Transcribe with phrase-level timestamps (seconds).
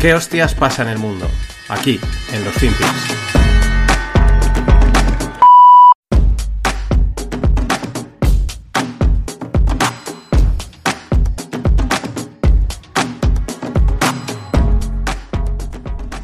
[0.00, 1.26] ¿Qué hostias pasa en el mundo?
[1.68, 2.00] Aquí,
[2.32, 3.14] en los Finpics.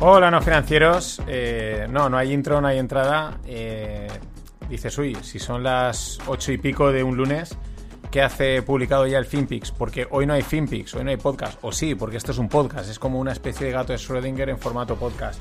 [0.00, 1.20] Hola, no financieros.
[1.26, 3.38] Eh, no, no hay intro, no hay entrada.
[3.44, 4.08] Eh,
[4.70, 7.54] dices, uy, si son las ocho y pico de un lunes,
[8.16, 9.72] ¿qué hace publicado ya el FinPix?
[9.72, 11.58] Porque hoy no hay FinPix, hoy no hay podcast.
[11.60, 14.48] O sí, porque esto es un podcast, es como una especie de gato de Schrödinger
[14.48, 15.38] en formato podcast.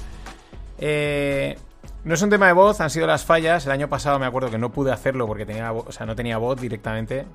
[0.77, 1.57] Eh,
[2.03, 3.65] no es un tema de voz, han sido las fallas.
[3.65, 6.37] El año pasado me acuerdo que no pude hacerlo porque tenía, o sea, no tenía
[6.37, 7.25] voz directamente.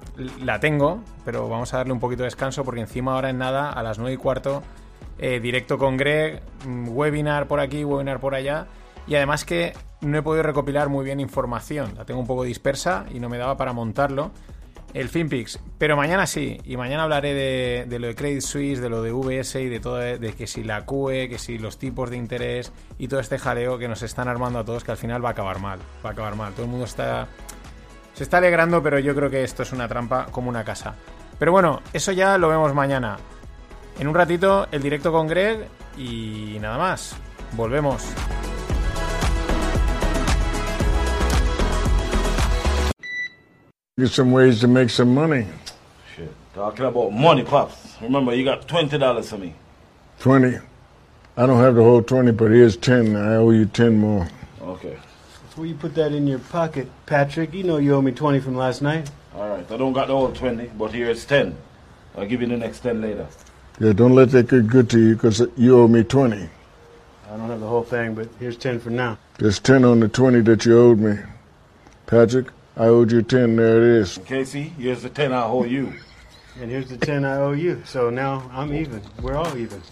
[0.45, 3.71] La tengo, pero vamos a darle un poquito de descanso porque encima ahora en nada,
[3.71, 4.63] a las nueve y cuarto,
[5.19, 8.67] eh, directo con Greg, mm, webinar por aquí, webinar por allá.
[9.07, 9.73] Y además que
[10.03, 13.39] no he podido recopilar muy bien información, la tengo un poco dispersa y no me
[13.39, 14.33] daba para montarlo.
[14.93, 17.33] El FinPix, pero mañana sí, y mañana hablaré
[17.87, 20.65] de, lo de Credit Suisse, de lo de VS y de todo, de que si
[20.65, 24.27] la QE, que si los tipos de interés y todo este jaleo que nos están
[24.27, 26.53] armando a todos, que al final va a acabar mal, va a acabar mal.
[26.55, 27.29] Todo el mundo está,
[28.15, 30.97] se está alegrando, pero yo creo que esto es una trampa como una casa.
[31.39, 33.17] Pero bueno, eso ya lo vemos mañana.
[33.99, 37.15] En un ratito el directo con Greg y nada más.
[37.53, 38.05] Volvemos.
[44.01, 45.47] Get some ways to make some money.
[46.17, 46.33] Shit.
[46.55, 47.99] Talking about money, Pops.
[48.01, 49.53] Remember, you got $20 for me.
[50.21, 50.59] 20.
[51.37, 53.15] I don't have the whole 20, but here's 10.
[53.15, 54.27] I owe you 10 more.
[54.63, 54.97] Okay.
[55.49, 58.57] Before you put that in your pocket, Patrick, you know you owe me 20 from
[58.57, 59.11] last night.
[59.35, 59.71] All right.
[59.71, 61.55] I don't got the whole 20, but here's 10.
[62.17, 63.27] I'll give you the next 10 later.
[63.81, 66.37] Yeah, don't let that get good to you because you owe me 20.
[66.39, 69.19] I don't have the whole thing, but here's 10 for now.
[69.37, 71.19] There's 10 on the 20 that you owed me.
[72.07, 73.57] Patrick, I owed you 10.
[73.57, 74.19] There it is.
[74.25, 75.93] Casey, here's the 10 I owe you.
[76.61, 77.83] And here's the 10 I owe you.
[77.85, 79.03] So now I'm even.
[79.21, 79.83] We're all even.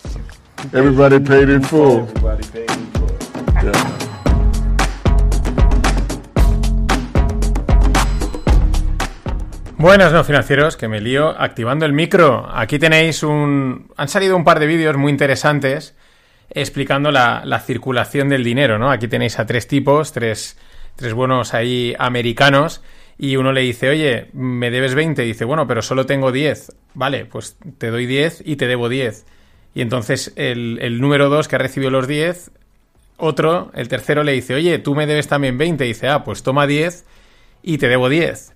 [0.73, 2.03] Everybody paid in full.
[2.03, 3.09] Everybody paid in full.
[3.65, 4.09] Yeah.
[9.77, 12.49] Buenas no financieros, que me lío activando el micro.
[12.53, 13.93] Aquí tenéis un...
[13.97, 15.95] Han salido un par de vídeos muy interesantes
[16.51, 18.91] explicando la, la circulación del dinero, ¿no?
[18.91, 20.57] Aquí tenéis a tres tipos, tres,
[20.99, 22.83] tres buenos ahí americanos,
[23.17, 26.73] y uno le dice, oye, me debes 20, y dice, bueno, pero solo tengo 10.
[26.95, 29.25] Vale, pues te doy 10 y te debo 10.
[29.75, 32.51] Y entonces el, el número 2 que ha recibido los 10,
[33.17, 36.43] otro, el tercero le dice, oye, tú me debes también 20, y dice, ah, pues
[36.43, 37.05] toma 10
[37.63, 38.55] y te debo 10.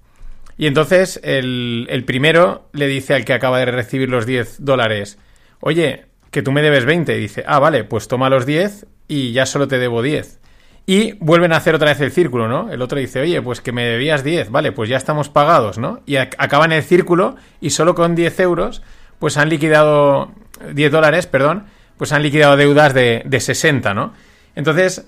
[0.58, 5.18] Y entonces el, el, primero le dice al que acaba de recibir los 10 dólares,
[5.60, 7.16] oye, que tú me debes 20.
[7.16, 10.40] Y dice, ah, vale, pues toma los 10 y ya solo te debo 10.
[10.84, 12.72] Y vuelven a hacer otra vez el círculo, ¿no?
[12.72, 16.00] El otro dice, oye, pues que me debías 10, vale, pues ya estamos pagados, ¿no?
[16.06, 18.82] Y acaban el círculo y solo con 10 euros,
[19.18, 20.32] pues han liquidado,
[20.72, 21.66] 10 dólares, perdón,
[21.96, 24.12] pues han liquidado deudas de, de 60, ¿no?
[24.56, 25.06] Entonces,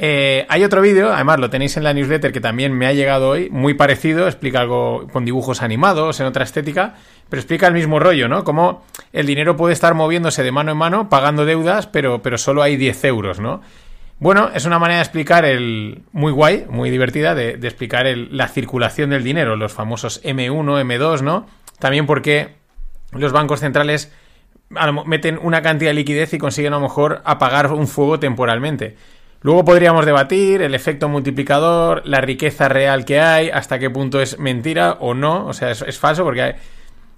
[0.00, 3.30] eh, hay otro vídeo, además lo tenéis en la newsletter que también me ha llegado
[3.30, 6.94] hoy, muy parecido, explica algo con dibujos animados, en otra estética,
[7.28, 8.44] pero explica el mismo rollo, ¿no?
[8.44, 12.62] Cómo el dinero puede estar moviéndose de mano en mano, pagando deudas, pero, pero solo
[12.62, 13.60] hay 10 euros, ¿no?
[14.20, 16.02] Bueno, es una manera de explicar el.
[16.12, 20.82] muy guay, muy divertida, de, de explicar el, la circulación del dinero, los famosos M1,
[20.82, 21.46] M2, ¿no?
[21.78, 22.56] También porque
[23.12, 24.12] los bancos centrales
[25.06, 28.96] meten una cantidad de liquidez y consiguen a lo mejor apagar un fuego temporalmente.
[29.40, 34.38] Luego podríamos debatir el efecto multiplicador, la riqueza real que hay, hasta qué punto es
[34.38, 36.52] mentira o no, o sea, es, es falso porque hay...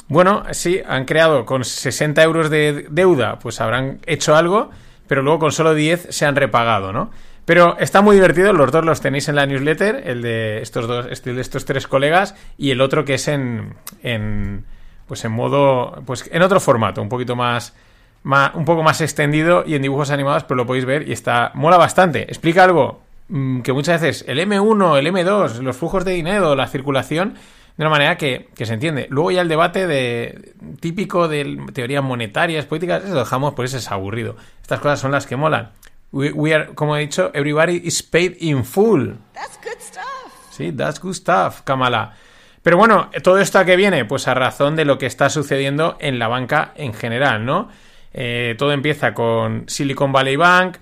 [0.06, 4.70] Bueno, sí, han creado con 60 euros de deuda, pues habrán hecho algo,
[5.10, 7.10] pero luego con solo 10 se han repagado, ¿no?
[7.44, 11.08] Pero está muy divertido, los dos los tenéis en la newsletter, el de estos dos,
[11.10, 14.64] este, de estos tres colegas y el otro que es en, en
[15.08, 17.74] pues en modo, pues en otro formato, un poquito más,
[18.22, 21.50] más, un poco más extendido y en dibujos animados, pero lo podéis ver y está,
[21.54, 22.22] mola bastante.
[22.22, 23.00] Explica algo
[23.30, 27.34] mmm, que muchas veces el M1, el M2, los flujos de dinero, la circulación,
[27.80, 29.06] de una manera que, que, se entiende.
[29.08, 33.78] Luego ya el debate de típico de teorías monetarias, políticas, eso lo dejamos, por eso
[33.78, 34.36] es aburrido.
[34.60, 35.70] Estas cosas son las que molan.
[36.12, 39.12] We, we are, como he dicho, everybody is paid in full.
[39.32, 40.04] That's good stuff.
[40.50, 42.14] Sí, that's good stuff, Kamala.
[42.62, 44.04] Pero bueno, ¿todo esto a qué viene?
[44.04, 47.70] Pues a razón de lo que está sucediendo en la banca en general, ¿no?
[48.12, 50.76] Eh, todo empieza con Silicon Valley Bank,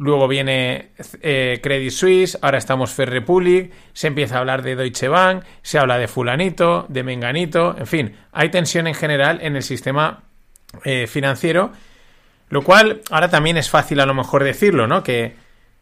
[0.00, 5.08] luego viene eh, Credit Suisse, ahora estamos Fair Republic, se empieza a hablar de Deutsche
[5.08, 9.62] Bank, se habla de fulanito, de menganito, en fin, hay tensión en general en el
[9.62, 10.22] sistema
[10.84, 11.72] eh, financiero,
[12.48, 15.02] lo cual ahora también es fácil a lo mejor decirlo, ¿no?
[15.02, 15.34] Que,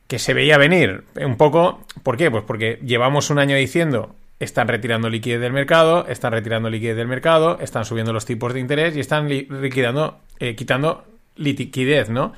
[0.08, 2.28] que se veía venir un poco, ¿por qué?
[2.28, 7.08] Pues porque llevamos un año diciendo están retirando liquidez del mercado, están retirando liquidez del
[7.08, 11.04] mercado, están subiendo los tipos de interés y están liquidando, eh, quitando
[11.36, 12.32] liquidez, ¿no?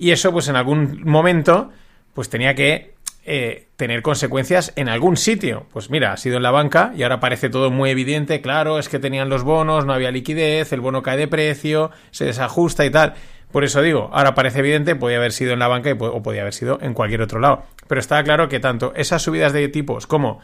[0.00, 1.70] Y eso, pues en algún momento,
[2.14, 2.94] pues tenía que
[3.26, 5.66] eh, tener consecuencias en algún sitio.
[5.74, 8.88] Pues mira, ha sido en la banca y ahora parece todo muy evidente, claro, es
[8.88, 12.90] que tenían los bonos, no había liquidez, el bono cae de precio, se desajusta y
[12.90, 13.12] tal.
[13.52, 16.54] Por eso digo, ahora parece evidente, podía haber sido en la banca o podía haber
[16.54, 17.64] sido en cualquier otro lado.
[17.86, 20.40] Pero está claro que tanto esas subidas de tipos como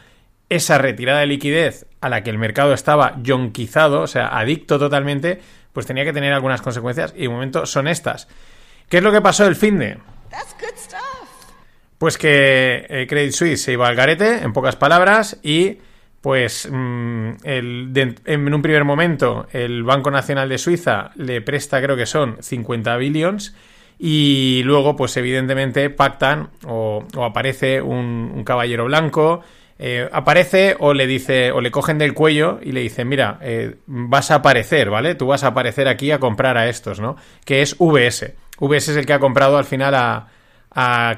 [0.49, 5.39] esa retirada de liquidez a la que el mercado estaba yonquizado, o sea, adicto totalmente,
[5.73, 8.27] pues tenía que tener algunas consecuencias y de momento son estas.
[8.89, 9.97] ¿Qué es lo que pasó el fin de?
[11.97, 15.77] Pues que eh, Credit Suisse se iba al garete, en pocas palabras, y
[16.21, 22.05] pues mm, en un primer momento el Banco Nacional de Suiza le presta, creo que
[22.05, 23.55] son 50 billions,
[23.99, 29.41] y luego pues evidentemente pactan o, aparece un, caballero blanco,
[29.79, 33.75] eh, aparece o le dice o le cogen del cuello y le dicen mira eh,
[33.85, 37.61] vas a aparecer vale tú vas a aparecer aquí a comprar a estos no que
[37.61, 40.27] es VS VS es el que ha comprado al final a,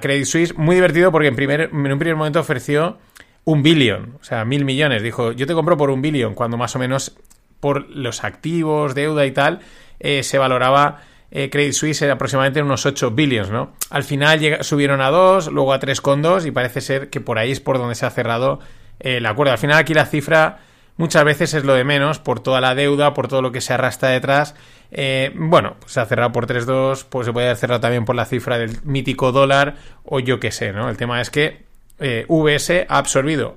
[0.01, 0.55] Credit Suisse.
[0.55, 2.97] Muy divertido porque en, primer, en un primer momento ofreció
[3.43, 5.03] un billón, o sea, mil millones.
[5.03, 7.17] Dijo, yo te compro por un billón, cuando más o menos
[7.59, 9.59] por los activos, deuda y tal,
[9.99, 11.01] eh, se valoraba
[11.31, 13.73] eh, Credit Suisse era aproximadamente unos 8 billones, ¿no?
[13.89, 17.59] Al final subieron a 2, luego a 3,2 y parece ser que por ahí es
[17.59, 18.59] por donde se ha cerrado
[18.99, 19.51] eh, el acuerdo.
[19.51, 20.59] Al final aquí la cifra
[20.99, 23.73] muchas veces es lo de menos por toda la deuda, por todo lo que se
[23.73, 24.53] arrastra detrás.
[24.91, 28.15] Eh, bueno, pues se ha cerrado por 3.2, pues se puede haber cerrado también por
[28.15, 30.89] la cifra del mítico dólar o yo qué sé, ¿no?
[30.89, 31.63] El tema es que
[31.99, 33.55] eh, VS ha absorbido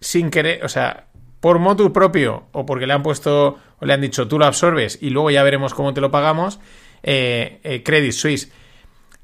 [0.00, 1.04] sin querer, o sea,
[1.40, 4.98] por motu propio o porque le han puesto o le han dicho tú lo absorbes
[5.02, 6.60] y luego ya veremos cómo te lo pagamos,
[7.02, 8.50] eh, Credit Suisse.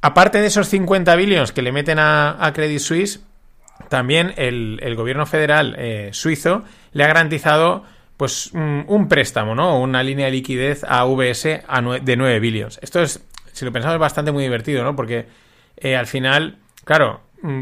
[0.02, 3.20] Aparte de esos 50 billones que le meten a Credit Suisse,
[3.88, 7.84] también el, gobierno federal eh, suizo le ha garantizado
[8.16, 9.78] pues un, préstamo, ¿no?
[9.78, 11.62] Una línea de liquidez a VS
[12.02, 12.78] de 9 billones.
[12.82, 14.96] Esto es, si lo pensamos, bastante muy divertido, ¿no?
[14.96, 15.26] Porque
[15.76, 17.20] eh, al final, claro,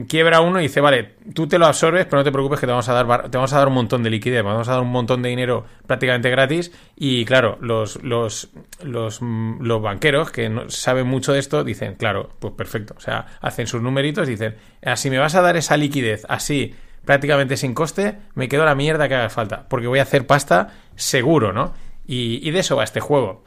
[0.08, 2.72] quiebra uno y dice, vale, tú te lo absorbes, pero no te preocupes que te
[2.72, 4.90] vamos a dar, te vamos a dar un montón de liquidez, vamos a dar un
[4.90, 8.50] montón de dinero prácticamente gratis y claro, los, los,
[8.82, 13.00] los, mm, los banqueros que no saben mucho de esto dicen, claro, pues perfecto, o
[13.00, 17.56] sea, hacen sus numeritos y dicen, así me vas a dar esa liquidez así prácticamente
[17.56, 21.52] sin coste, me quedo la mierda que haga falta, porque voy a hacer pasta seguro,
[21.52, 21.74] ¿no?
[22.06, 23.44] Y, y de eso va este juego.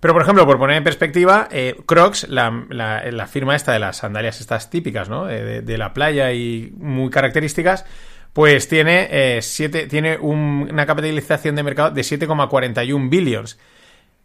[0.00, 4.40] Pero, por ejemplo, por poner en perspectiva, eh, Crocs, la, firma esta de las sandalias
[4.40, 5.26] estas típicas, ¿no?
[5.26, 7.84] De, la playa y muy características,
[8.32, 13.58] pues tiene, eh, siete, tiene una capitalización de mercado de 7,41 billions.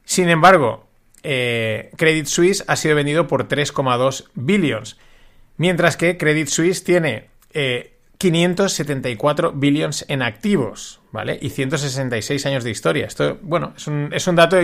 [0.06, 0.88] Sin embargo,
[1.24, 4.98] eh, Credit Suisse ha sido vendido por 3,2 billions.
[5.58, 7.30] Mientras que Credit Suisse tiene
[8.18, 11.38] 574 billions en activos, ¿vale?
[11.42, 13.08] Y 166 años de historia.
[13.08, 14.58] Esto, bueno, es un, es un dato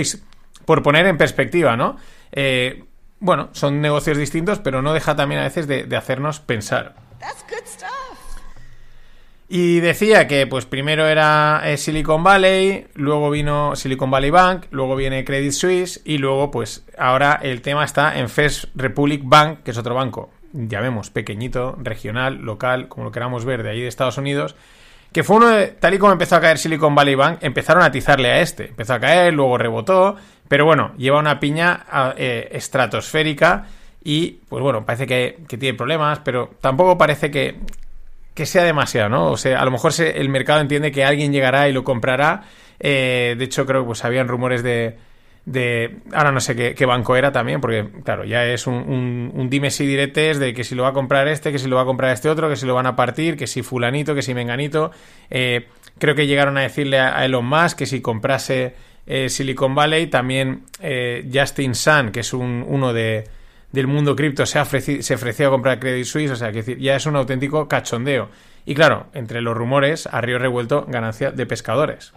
[0.66, 1.98] por poner en perspectiva, ¿no?
[2.32, 2.84] Eh,
[3.20, 6.96] bueno, son negocios distintos, pero no deja también a veces de, hacernos pensar.
[9.48, 14.96] Y decía que, pues primero era eh, Silicon Valley, luego vino Silicon Valley Bank, luego
[14.96, 19.72] viene Credit Suisse y luego, pues ahora el tema está en First Republic Bank, que
[19.72, 23.88] es otro banco, ya vemos, pequeñito, regional, local, como lo queramos ver, de ahí de
[23.88, 24.56] Estados Unidos,
[25.12, 27.88] que fue uno de, tal y como empezó a caer Silicon Valley Bank, empezaron a
[27.88, 28.68] atizarle a este.
[28.70, 30.16] Empezó a caer, luego rebotó,
[30.48, 31.86] pero bueno, lleva una piña
[32.18, 33.68] eh, estratosférica
[34.04, 37.60] y, pues bueno, parece que, tiene problemas, pero tampoco parece que,
[38.46, 39.32] sea demasiado, ¿no?
[39.32, 42.44] O sea, a lo mejor el mercado entiende que alguien llegará y lo comprará.
[42.80, 44.98] Eh, de hecho, creo que pues habían rumores de,
[45.46, 49.86] de ahora no sé qué, banco era también, porque claro, ya es un, dime si
[49.86, 52.14] diretes de que si lo va a comprar este, que si lo va a comprar
[52.14, 54.92] este otro, que si lo van a partir, que si fulanito, que si menganito.
[55.30, 55.68] Eh,
[55.98, 58.76] creo que llegaron a decirle a Elon Musk que si comprase
[59.08, 63.28] eh, Silicon Valley, también eh, Justin Sun, que es un, uno de,
[63.72, 67.06] del mundo cripto, se, se ofreció a comprar Credit Suisse, o sea, que ya es
[67.06, 68.30] un auténtico cachondeo.
[68.66, 72.14] Y claro, entre los rumores, a río revuelto, ganancia de pescadores.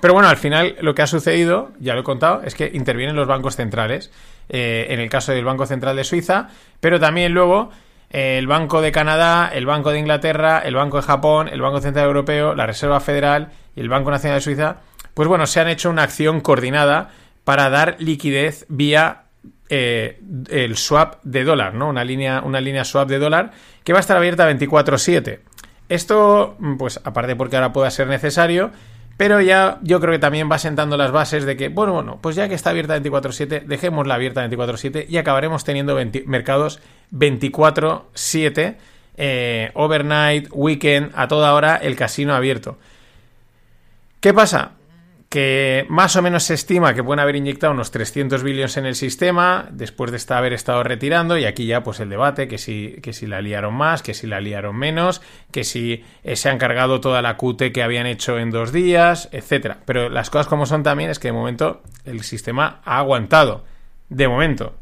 [0.00, 3.16] Pero bueno, al final lo que ha sucedido, ya lo he contado, es que intervienen
[3.16, 4.10] los bancos centrales.
[4.52, 6.48] Eh, en el caso del Banco Central de Suiza,
[6.80, 7.70] pero también luego
[8.10, 11.80] eh, el Banco de Canadá, el Banco de Inglaterra, el Banco de Japón, el Banco
[11.80, 14.78] Central Europeo, la Reserva Federal y el Banco Nacional de Suiza,
[15.14, 17.10] pues bueno, se han hecho una acción coordinada
[17.44, 19.26] para dar liquidez vía
[19.68, 21.88] eh, el swap de dólar, ¿no?
[21.88, 23.52] Una línea, una línea swap de dólar
[23.84, 25.42] que va a estar abierta 24/7.
[25.88, 28.72] Esto, pues aparte porque ahora pueda ser necesario,
[29.20, 32.36] pero ya yo creo que también va sentando las bases de que, bueno, bueno, pues
[32.36, 38.78] ya que está abierta 24/7, dejémosla abierta 24/7 y acabaremos teniendo mercados 24/7,
[39.18, 42.78] eh, overnight, weekend, a toda hora el casino abierto.
[44.20, 44.70] ¿Qué pasa?
[45.30, 48.96] Que más o menos se estima que pueden haber inyectado unos 300 billones en el
[48.96, 52.98] sistema después de estar, haber estado retirando y aquí ya pues el debate que si,
[53.00, 55.22] que si la liaron más, que si la liaron menos,
[55.52, 59.28] que si eh, se han cargado toda la QT que habían hecho en dos días,
[59.30, 59.78] etcétera.
[59.84, 63.64] Pero las cosas como son también es que de momento el sistema ha aguantado.
[64.08, 64.74] De momento.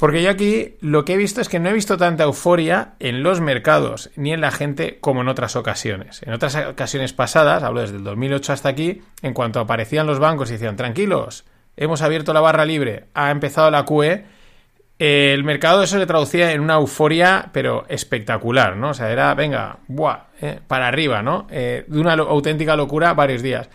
[0.00, 3.22] Porque yo aquí lo que he visto es que no he visto tanta euforia en
[3.22, 6.22] los mercados ni en la gente como en otras ocasiones.
[6.24, 10.50] En otras ocasiones pasadas, hablo desde el 2008 hasta aquí, en cuanto aparecían los bancos
[10.50, 11.44] y decían, tranquilos,
[11.76, 14.24] hemos abierto la barra libre, ha empezado la QE,
[14.98, 18.90] el mercado eso se traducía en una euforia, pero espectacular, ¿no?
[18.90, 21.46] O sea, era, venga, buah, eh, para arriba, ¿no?
[21.50, 23.68] Eh, de una auténtica locura varios días.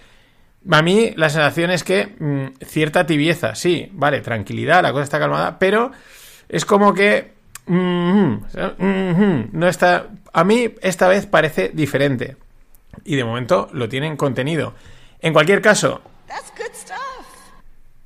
[0.72, 5.20] A mí la sensación es que mm, cierta tibieza, sí, vale, tranquilidad, la cosa está
[5.20, 5.92] calmada, pero
[6.48, 7.34] es como que...
[9.52, 10.08] no está...
[10.34, 12.38] A mí esta vez parece diferente.
[13.04, 14.74] Y de momento lo tienen contenido.
[15.22, 16.02] En cualquier caso,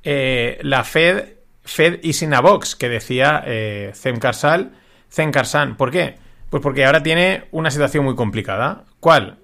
[0.02, 5.76] eh, la Fed, Fed is in a box, que decía eh, Zen Karsan.
[5.76, 6.16] ¿Por qué?
[6.50, 8.84] Pues porque ahora tiene una situación muy complicada.
[9.00, 9.38] ¿Cuál?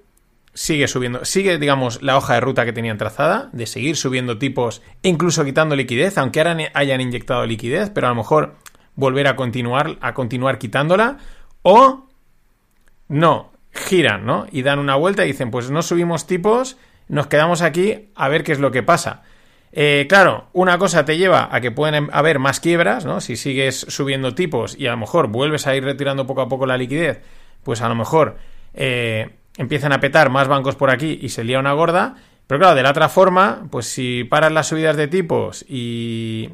[0.52, 4.82] Sigue subiendo, sigue, digamos, la hoja de ruta que tenían trazada, de seguir subiendo tipos,
[5.02, 8.56] incluso quitando liquidez, aunque ahora hayan inyectado liquidez, pero a lo mejor
[8.96, 11.18] volver a continuar, a continuar quitándola,
[11.62, 12.08] o
[13.08, 14.46] no, giran, ¿no?
[14.50, 16.76] Y dan una vuelta y dicen, pues no subimos tipos,
[17.08, 19.22] nos quedamos aquí a ver qué es lo que pasa.
[19.72, 23.20] Eh, claro, una cosa te lleva a que pueden haber más quiebras, ¿no?
[23.20, 26.66] Si sigues subiendo tipos y a lo mejor vuelves a ir retirando poco a poco
[26.66, 27.20] la liquidez,
[27.62, 28.36] pues a lo mejor
[28.74, 32.16] eh, empiezan a petar más bancos por aquí y se lía una gorda.
[32.46, 36.50] Pero claro, de la otra forma, pues si paras las subidas de tipos y,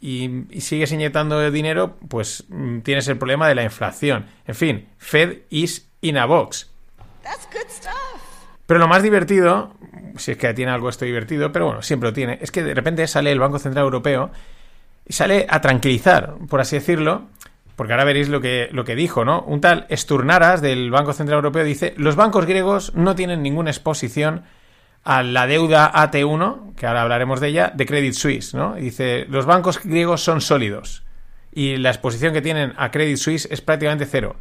[0.00, 4.26] y, sigues inyectando dinero, pues mm, tienes el problema de la inflación.
[4.46, 6.70] En fin, Fed is in a box.
[8.66, 9.74] Pero lo más divertido,
[10.16, 12.74] si es que tiene algo esto divertido, pero bueno, siempre lo tiene, es que de
[12.74, 14.30] repente sale el Banco Central Europeo
[15.06, 17.26] y sale a tranquilizar, por así decirlo,
[17.80, 19.40] porque ahora veréis lo que, lo que dijo, ¿no?
[19.40, 24.42] Un tal Esturnaras del Banco Central Europeo dice, los bancos griegos no tienen ninguna exposición
[25.02, 28.74] a la deuda AT1, que ahora hablaremos de ella, de Credit Suisse, ¿no?
[28.74, 31.04] dice, los bancos griegos son sólidos
[31.52, 34.36] y la exposición que tienen a Credit Suisse es prácticamente cero.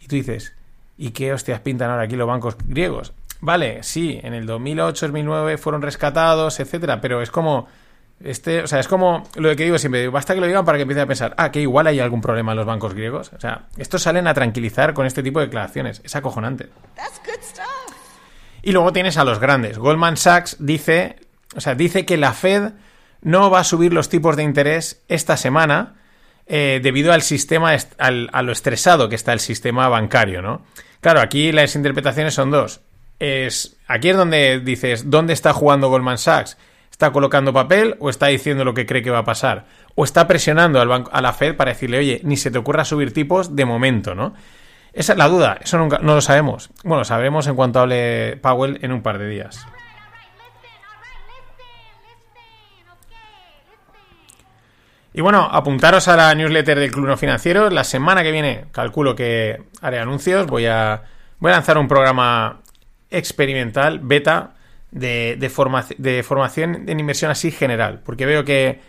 [0.00, 0.56] Y tú dices,
[0.98, 3.12] ¿y qué hostias pintan ahora aquí los bancos griegos?
[3.40, 7.68] Vale, sí, en el 2008-2009 fueron rescatados, etcétera, pero es como
[8.22, 10.82] este, o sea, es como lo que digo siempre, basta que lo digan para que
[10.82, 13.32] empiece a pensar, ah, que igual hay algún problema en los bancos griegos.
[13.34, 16.02] O sea, estos salen a tranquilizar con este tipo de declaraciones.
[16.04, 16.68] Es acojonante.
[18.62, 19.78] Y luego tienes a los grandes.
[19.78, 21.16] Goldman Sachs dice,
[21.56, 22.72] o sea, dice que la Fed
[23.22, 25.94] no va a subir los tipos de interés esta semana
[26.46, 30.62] eh, debido al sistema, a lo estresado que está el sistema bancario, ¿no?
[31.00, 32.80] Claro, aquí las interpretaciones son dos.
[33.18, 36.58] Es, aquí es donde dices, ¿dónde está jugando Goldman Sachs?
[37.00, 39.64] ¿Está colocando papel o está diciendo lo que cree que va a pasar?
[39.94, 42.84] ¿O está presionando al banco, a la Fed para decirle, oye, ni se te ocurra
[42.84, 44.34] subir tipos de momento, ¿no?
[44.92, 46.68] Esa es la duda, eso nunca, no lo sabemos.
[46.84, 49.66] Bueno, sabremos en cuanto hable Powell en un par de días.
[55.14, 57.70] Y bueno, apuntaros a la newsletter del Club No Financiero.
[57.70, 60.48] La semana que viene, calculo que haré anuncios.
[60.48, 61.00] Voy a,
[61.38, 62.60] voy a lanzar un programa
[63.08, 64.50] experimental, beta,
[64.90, 68.00] de, de, de formación en inversión así general.
[68.04, 68.80] Porque veo que,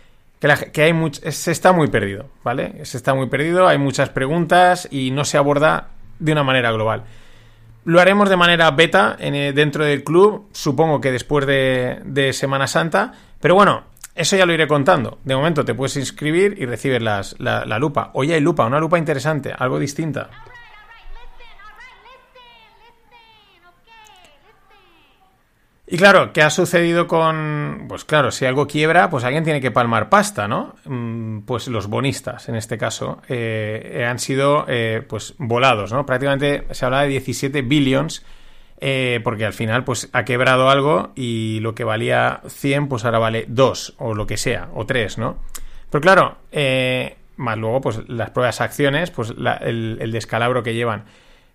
[0.72, 0.94] que, hay
[1.30, 2.84] se está muy perdido, ¿vale?
[2.84, 7.04] Se está muy perdido, hay muchas preguntas y no se aborda de una manera global.
[7.84, 13.12] Lo haremos de manera beta en, dentro del club, supongo que después de, Semana Santa,
[13.40, 15.18] pero bueno, eso ya lo iré contando.
[15.24, 18.10] De momento te puedes inscribir y recibes la, la lupa.
[18.14, 20.30] Hoy hay lupa, una lupa interesante, algo distinta.
[25.92, 27.84] Y claro, ¿qué ha sucedido con...?
[27.86, 30.74] Pues claro, si algo quiebra, pues alguien tiene que palmar pasta, ¿no?
[30.86, 36.06] Mm, pues los bonistas, en este caso, eh, han sido eh, pues volados, ¿no?
[36.06, 38.24] Prácticamente se habla de 17 billions,
[38.80, 43.18] eh, porque al final pues ha quebrado algo y lo que valía 100 pues ahora
[43.18, 45.40] vale 2 o lo que sea, o 3, ¿no?
[45.90, 46.38] Pero claro,
[47.36, 51.04] más luego pues las pruebas acciones, pues el descalabro que llevan.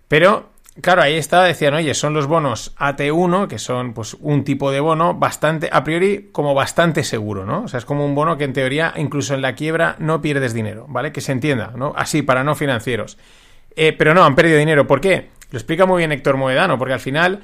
[0.06, 0.50] Pero
[0.80, 4.78] Claro, ahí está, decían, oye, son los bonos AT1, que son pues un tipo de
[4.78, 7.62] bono bastante, a priori, como bastante seguro, ¿no?
[7.62, 10.54] O sea, es como un bono que en teoría, incluso en la quiebra, no pierdes
[10.54, 11.10] dinero, ¿vale?
[11.10, 11.94] Que se entienda, ¿no?
[11.96, 13.18] Así, para no financieros.
[13.74, 14.86] Eh, pero no, han perdido dinero.
[14.86, 15.30] ¿Por qué?
[15.50, 17.40] Lo explica muy bien Héctor Moedano, porque al final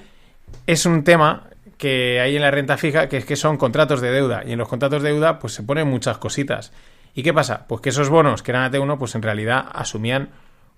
[0.67, 4.12] es un tema que hay en la renta fija, que es que son contratos de
[4.12, 4.43] deuda.
[4.47, 6.73] Y en los contratos de deuda, pues se ponen muchas cositas.
[7.14, 7.67] ¿Y qué pasa?
[7.67, 10.31] Pues que esos bonos que eran AT1, pues en realidad asumían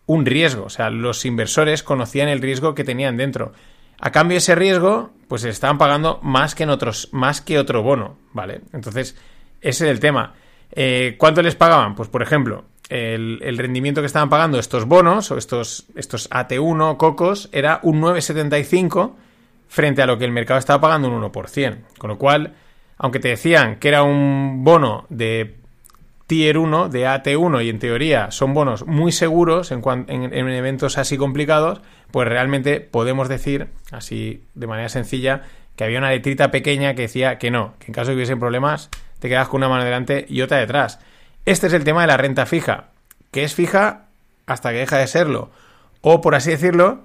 [0.07, 0.65] un riesgo.
[0.65, 3.53] O sea, los inversores conocían el riesgo que tenían dentro.
[4.01, 7.83] A cambio, ese riesgo, pues se estaban pagando más que en otros, más que otro
[7.83, 8.61] bono, ¿vale?
[8.73, 9.17] Entonces,
[9.61, 10.35] ese es el tema.
[10.73, 11.95] Eh, ¿Cuánto les pagaban?
[11.95, 16.97] Pues, por ejemplo, el, el, rendimiento que estaban pagando estos bonos o estos, estos AT1
[16.97, 19.15] cocos era un 9,75
[19.69, 21.79] frente a lo que el mercado estaba pagando un 1%.
[21.99, 22.55] Con lo cual,
[22.99, 25.57] aunque te decían que era un bono de
[26.27, 30.99] Tier 1, de AT1, y en teoría son bonos muy seguros en, en, en, eventos
[30.99, 35.43] así complicados, pues realmente podemos decir, así de manera sencilla,
[35.77, 38.41] que había una letrita pequeña que decía que no, que en caso de que hubiesen
[38.41, 38.91] problemas,
[39.21, 40.99] te quedas con una mano delante y otra detrás.
[41.45, 42.89] Este es el tema de la renta fija,
[43.31, 44.07] que es fija
[44.47, 45.51] hasta que deja de serlo.
[46.01, 47.03] O, por así decirlo,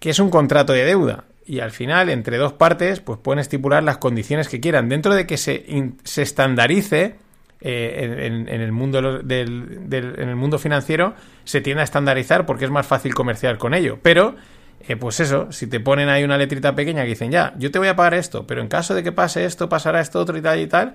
[0.00, 1.24] que es un contrato de deuda.
[1.46, 4.88] Y al final, entre dos partes, pues pueden estipular las condiciones que quieran.
[4.88, 5.64] Dentro de que se,
[6.04, 7.16] se estandarice
[7.61, 12.45] eh, en, en, el mundo del, del, en el mundo financiero, se tiende a estandarizar
[12.45, 13.97] porque es más fácil comerciar con ello.
[14.01, 14.35] Pero,
[14.87, 17.79] eh, pues eso, si te ponen ahí una letrita pequeña que dicen, ya, yo te
[17.79, 20.41] voy a pagar esto, pero en caso de que pase esto, pasará esto otro y
[20.41, 20.93] tal y tal,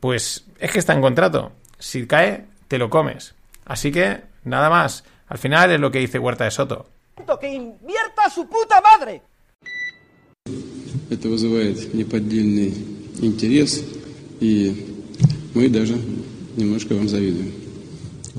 [0.00, 1.52] pues es que está en contrato.
[1.78, 3.34] Si cae, te lo comes.
[3.64, 5.04] Así que, nada más.
[5.28, 6.88] Al final es lo que dice Huerta de Soto.
[7.40, 9.22] Que invierta su puta madre.
[11.10, 12.74] Это вызывает неподдельный
[13.20, 13.82] интерес,
[14.40, 14.91] и
[15.54, 15.96] мы даже
[16.56, 17.50] немножко вам завидуем.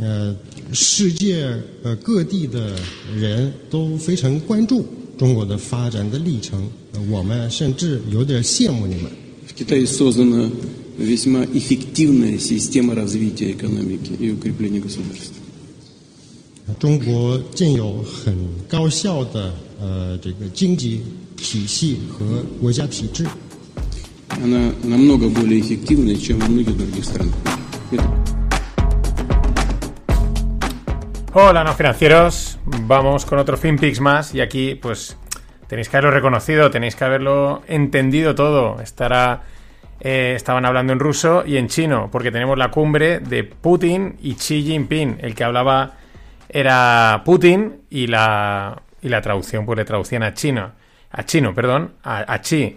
[0.01, 0.35] 呃，
[0.71, 2.77] 世界呃各地的
[3.15, 4.85] 人都非常关注
[5.17, 9.11] 中国的发展的历程，呃我们甚至有点羡慕你们。
[9.47, 10.49] В Китае создана
[10.97, 15.35] весьма эффективная система развития экономики и укрепления государства.
[16.79, 18.37] 中国建有很
[18.67, 21.01] 高效的呃这个经济
[21.35, 23.25] 体系和国家体制。
[24.43, 27.33] Она намного более эффективная, чем во многих других странах.
[27.91, 28.03] Это
[31.31, 32.57] Hola, no financieros.
[32.65, 35.15] Vamos con otro FinPix más y aquí, pues,
[35.67, 38.81] tenéis que haberlo reconocido, tenéis que haberlo entendido todo.
[38.81, 39.43] Estará,
[39.99, 44.33] eh, estaban hablando en ruso y en chino, porque tenemos la cumbre de Putin y
[44.35, 45.17] Xi Jinping.
[45.21, 45.97] El que hablaba
[46.49, 50.71] era Putin y la, y la traducción, pues le traducían a chino,
[51.11, 52.75] a chino, perdón, a, a Xi.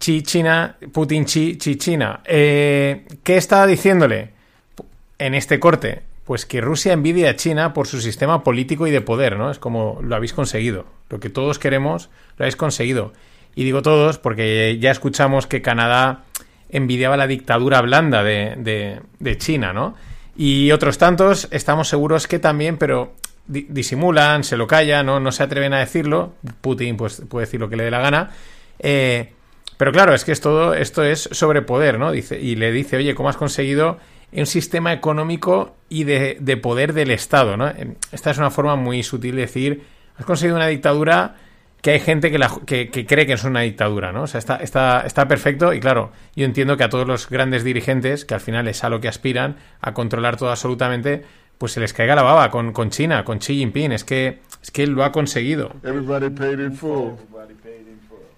[0.00, 2.20] Xi China, Putin Xi, Xi China.
[2.24, 4.30] Eh, ¿Qué estaba diciéndole
[5.18, 6.02] en este corte?
[6.24, 9.50] Pues que Rusia envidia a China por su sistema político y de poder, ¿no?
[9.50, 10.86] Es como lo habéis conseguido.
[11.10, 12.08] Lo que todos queremos,
[12.38, 13.12] lo habéis conseguido.
[13.54, 16.24] Y digo todos porque ya escuchamos que Canadá
[16.70, 19.96] envidiaba la dictadura blanda de, de, de China, ¿no?
[20.36, 23.12] Y otros tantos estamos seguros que también, pero
[23.46, 25.20] di disimulan, se lo callan, ¿no?
[25.20, 26.34] no se atreven a decirlo.
[26.62, 28.30] Putin pues, puede decir lo que le dé la gana.
[28.78, 29.32] Eh,
[29.80, 32.12] pero claro, es que es todo, esto es sobre poder, ¿no?
[32.12, 33.96] Dice, y le dice, oye, ¿cómo has conseguido
[34.30, 37.72] un sistema económico y de, de, poder del Estado, ¿no?
[38.12, 39.82] Esta es una forma muy sutil de decir,
[40.18, 41.36] has conseguido una dictadura
[41.80, 44.24] que hay gente que, la, que, que cree que es una dictadura, ¿no?
[44.24, 47.64] O sea, está, está, está, perfecto y claro, yo entiendo que a todos los grandes
[47.64, 51.24] dirigentes, que al final es a lo que aspiran, a controlar todo absolutamente,
[51.56, 54.70] pues se les caiga la baba con, con China, con Xi Jinping, es que, es
[54.70, 55.72] que él lo ha conseguido.
[55.84, 57.12] Everybody paid in full.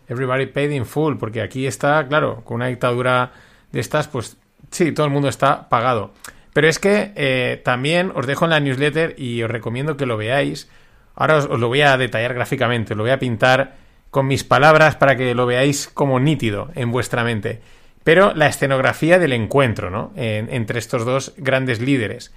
[0.06, 3.32] Paid in full, porque aquí está, claro, con una dictadura
[3.72, 4.36] de estas, pues
[4.70, 6.12] sí, todo el mundo está pagado.
[6.52, 10.16] Pero es que eh, también os dejo en la newsletter y os recomiendo que lo
[10.16, 10.68] veáis.
[11.14, 13.76] Ahora os, lo voy a detallar gráficamente, os lo voy a pintar
[14.10, 17.62] con mis palabras para que lo veáis como nítido en vuestra mente.
[18.04, 20.12] Pero la escenografía del encuentro, ¿no?
[20.16, 22.34] En, entre estos dos grandes líderes.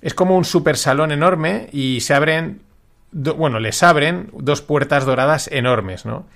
[0.00, 2.60] Es como un super salón enorme y se abren,
[3.10, 6.26] bueno, les abren dos puertas doradas enormes, ¿no?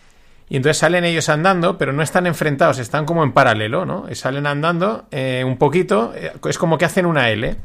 [0.52, 4.04] Y entonces salen ellos andando, pero no están enfrentados, están como en paralelo, ¿no?
[4.10, 7.56] Y salen andando eh, un poquito, eh, es como que hacen una L.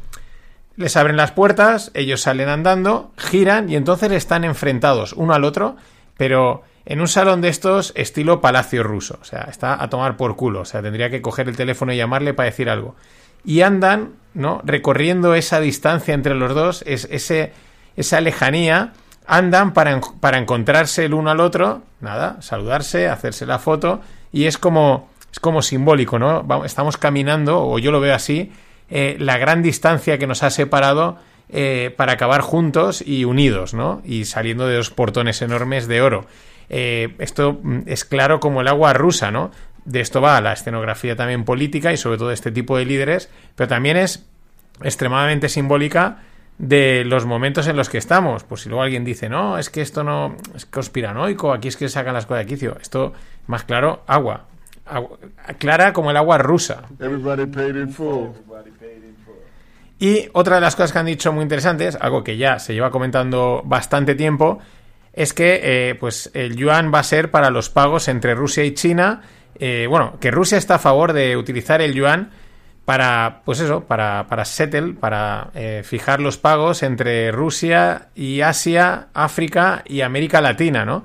[0.76, 5.76] Les abren las puertas, ellos salen andando, giran y entonces están enfrentados uno al otro,
[6.16, 9.18] pero en un salón de estos estilo palacio ruso.
[9.20, 10.60] O sea, está a tomar por culo.
[10.60, 12.96] O sea, tendría que coger el teléfono y llamarle para decir algo.
[13.44, 14.62] Y andan, ¿no?
[14.64, 17.52] Recorriendo esa distancia entre los dos, es, ese,
[17.96, 18.94] esa lejanía
[19.28, 24.00] andan para, para, encontrarse el uno al otro, nada, saludarse, hacerse la foto,
[24.32, 26.64] y es como, es como simbólico, ¿no?
[26.64, 28.50] Estamos caminando, o yo lo veo así,
[28.88, 31.18] eh, la gran distancia que nos ha separado
[31.50, 34.00] eh, para acabar juntos y unidos, ¿no?
[34.04, 36.26] Y saliendo de dos portones enormes de oro.
[36.70, 39.50] Eh, esto es claro como el agua rusa, ¿no?
[39.84, 43.68] De esto va la escenografía también política y sobre todo este tipo de líderes, pero
[43.68, 44.26] también es
[44.82, 46.18] extremadamente simbólica
[46.58, 48.44] de los momentos en los que estamos.
[48.44, 51.88] Pues si luego alguien dice, no, es que esto no es conspiranoico, aquí es que
[51.88, 52.76] sacan las cosas de quicio.
[52.80, 53.12] Esto,
[53.46, 54.46] más claro, agua.
[54.84, 55.18] agua
[55.58, 56.82] clara como el agua rusa.
[57.00, 58.28] Everybody paid in full.
[60.00, 62.90] Y otra de las cosas que han dicho muy interesantes, algo que ya se lleva
[62.90, 64.60] comentando bastante tiempo,
[65.12, 68.74] es que eh, pues el yuan va a ser para los pagos entre Rusia y
[68.74, 69.22] China.
[69.58, 72.30] Eh, bueno, que Rusia está a favor de utilizar el yuan
[72.88, 79.08] para, pues eso, para, para settle, para eh, fijar los pagos entre Rusia y Asia,
[79.12, 81.04] África y América Latina, ¿no?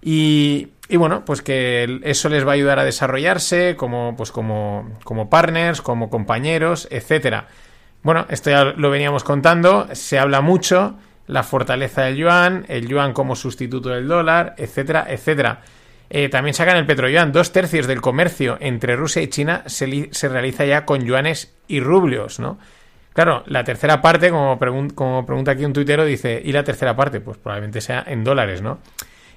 [0.00, 4.96] Y, y bueno, pues que eso les va a ayudar a desarrollarse como, pues como,
[5.02, 7.48] como partners, como compañeros, etcétera.
[8.04, 10.94] Bueno, esto ya lo veníamos contando, se habla mucho,
[11.26, 15.62] la fortaleza del yuan, el yuan como sustituto del dólar, etcétera, etcétera.
[16.10, 17.32] Eh, también sacan el petroyuan.
[17.32, 21.80] Dos tercios del comercio entre Rusia y China se, se, realiza ya con yuanes y
[21.80, 22.58] rublios, ¿no?
[23.12, 26.96] Claro, la tercera parte, como, pregun como pregunta aquí un tuitero, dice, ¿y la tercera
[26.96, 27.20] parte?
[27.20, 28.80] Pues probablemente sea en dólares, ¿no?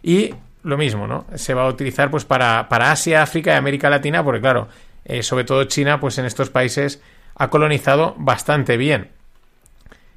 [0.01, 1.25] Y lo mismo, ¿no?
[1.35, 4.67] Se va a utilizar pues para, para Asia, África y América Latina, porque claro,
[5.05, 7.01] eh, sobre todo China, pues en estos países
[7.35, 9.11] ha colonizado bastante bien.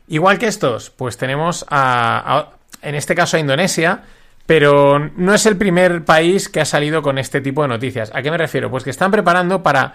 [0.08, 2.50] Igual que estos, pues tenemos a,
[2.82, 4.02] en este caso a Indonesia,
[4.50, 8.10] pero no es el primer país que ha salido con este tipo de noticias.
[8.12, 8.68] ¿A qué me refiero?
[8.68, 9.94] Pues que están preparando para,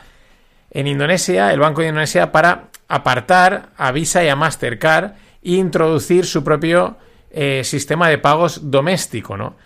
[0.72, 5.12] en Indonesia, el Banco de Indonesia, para apartar a Visa y a Mastercard
[5.44, 6.96] e introducir su propio
[7.32, 9.58] eh, sistema de pagos doméstico, ¿no?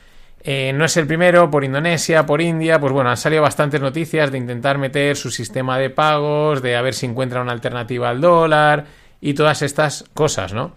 [0.42, 4.32] Eh, no es el primero, por Indonesia, por India, pues bueno, han salido bastantes noticias
[4.32, 8.22] de intentar meter su sistema de pagos, de a ver si encuentra una alternativa al
[8.22, 8.86] dólar
[9.22, 10.72] y todas estas cosas, ¿no?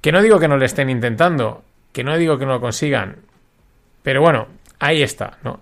[0.00, 1.65] Que no digo que no le estén intentando,
[1.96, 3.16] que no digo que no lo consigan,
[4.02, 4.48] pero bueno,
[4.80, 5.60] ahí está, ¿no?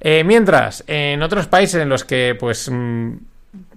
[0.00, 3.12] Eh, mientras, en otros países en los que, pues, mmm,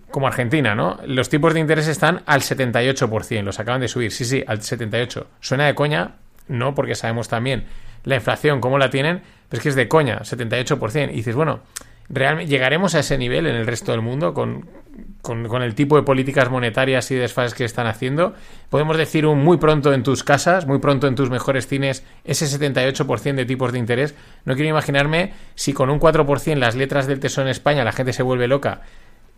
[0.10, 0.98] como Argentina, ¿no?
[1.06, 5.28] Los tipos de interés están al 78%, los acaban de subir, sí, sí, al 78%.
[5.40, 6.16] Suena de coña,
[6.48, 7.66] no, porque sabemos también
[8.06, 11.12] la inflación, cómo la tienen, pero es que es de coña, 78%.
[11.12, 11.60] Y dices, bueno,
[12.10, 14.66] ¿realmente llegaremos a ese nivel en el resto del mundo con,
[15.22, 18.34] con, el tipo de políticas monetarias y desfases que están haciendo?
[18.70, 22.46] Podemos decir un muy pronto en tus casas, muy pronto en tus mejores cines, ese
[22.46, 24.16] 78% de tipos de interés.
[24.46, 28.14] No quiero imaginarme si con un 4% las letras del Tesoro en España la gente
[28.14, 28.82] se vuelve loca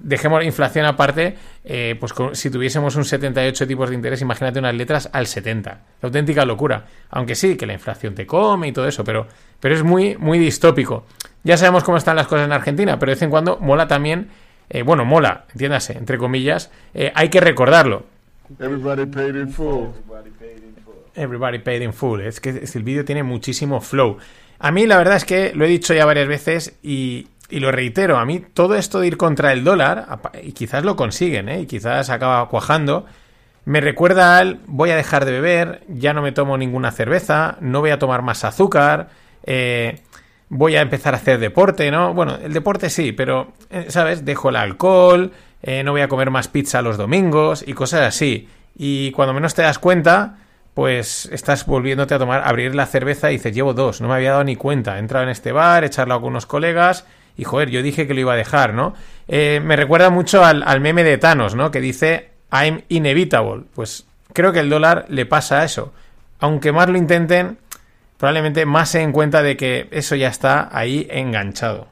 [0.04, 4.76] dejemos la inflación aparte, eh, pues si tuviésemos un 78 tipos de interés, imagínate unas
[4.76, 5.72] letras al 70.
[6.02, 6.86] La auténtica locura.
[7.10, 9.28] Aunque sí, que la inflación te come y todo eso, pero,
[9.60, 11.06] pero es muy, muy distópico.
[11.44, 14.30] Ya sabemos cómo están las cosas en Argentina, pero de vez en cuando mola también,
[14.74, 18.06] eh, bueno, mola, entiéndase, entre comillas, eh, hay que recordarlo.
[18.58, 19.90] Everybody paid in full.
[21.14, 22.22] Everybody paid in full.
[22.22, 24.18] Es que el vídeo tiene muchísimo flow.
[24.60, 27.72] A mí la verdad es que lo he dicho ya varias veces y, y lo
[27.72, 31.62] reitero, a mí todo esto de ir contra el dólar, y quizás lo consiguen, ¿eh?
[31.62, 33.06] y quizás acaba cuajando,
[33.66, 37.82] me recuerda al voy a dejar de beber, ya no me tomo ninguna cerveza, no
[37.82, 39.10] voy a tomar más azúcar,
[39.44, 40.00] eh,
[40.54, 42.14] voy a empezar a hacer deporte, ¿no?
[42.14, 44.26] Bueno, el deporte sí, pero, eh, ¿sabes?
[44.26, 45.32] Dejo el alcohol,
[45.64, 48.50] eh, no voy a comer más pizza los domingos y cosas así.
[48.76, 50.40] Y cuando menos te das cuenta,
[50.74, 54.32] pues estás volviéndote a tomar, abrir la cerveza y dices, llevo dos, no me había
[54.32, 54.98] dado ni cuenta.
[54.98, 57.06] He entrado en este bar, he charlado con unos colegas
[57.38, 58.94] y joder, yo dije que lo iba a dejar, ¿no?
[59.30, 61.72] Eh, me recuerda mucho al, al, meme de Thanos, ¿no?
[61.72, 63.64] Que dice I'm inevitable.
[63.74, 65.94] Pues creo que el dólar le pasa a eso.
[66.40, 67.58] Aunque más lo intenten,
[68.22, 71.88] probablemente más se den cuenta de que eso ya está ahí enganchado.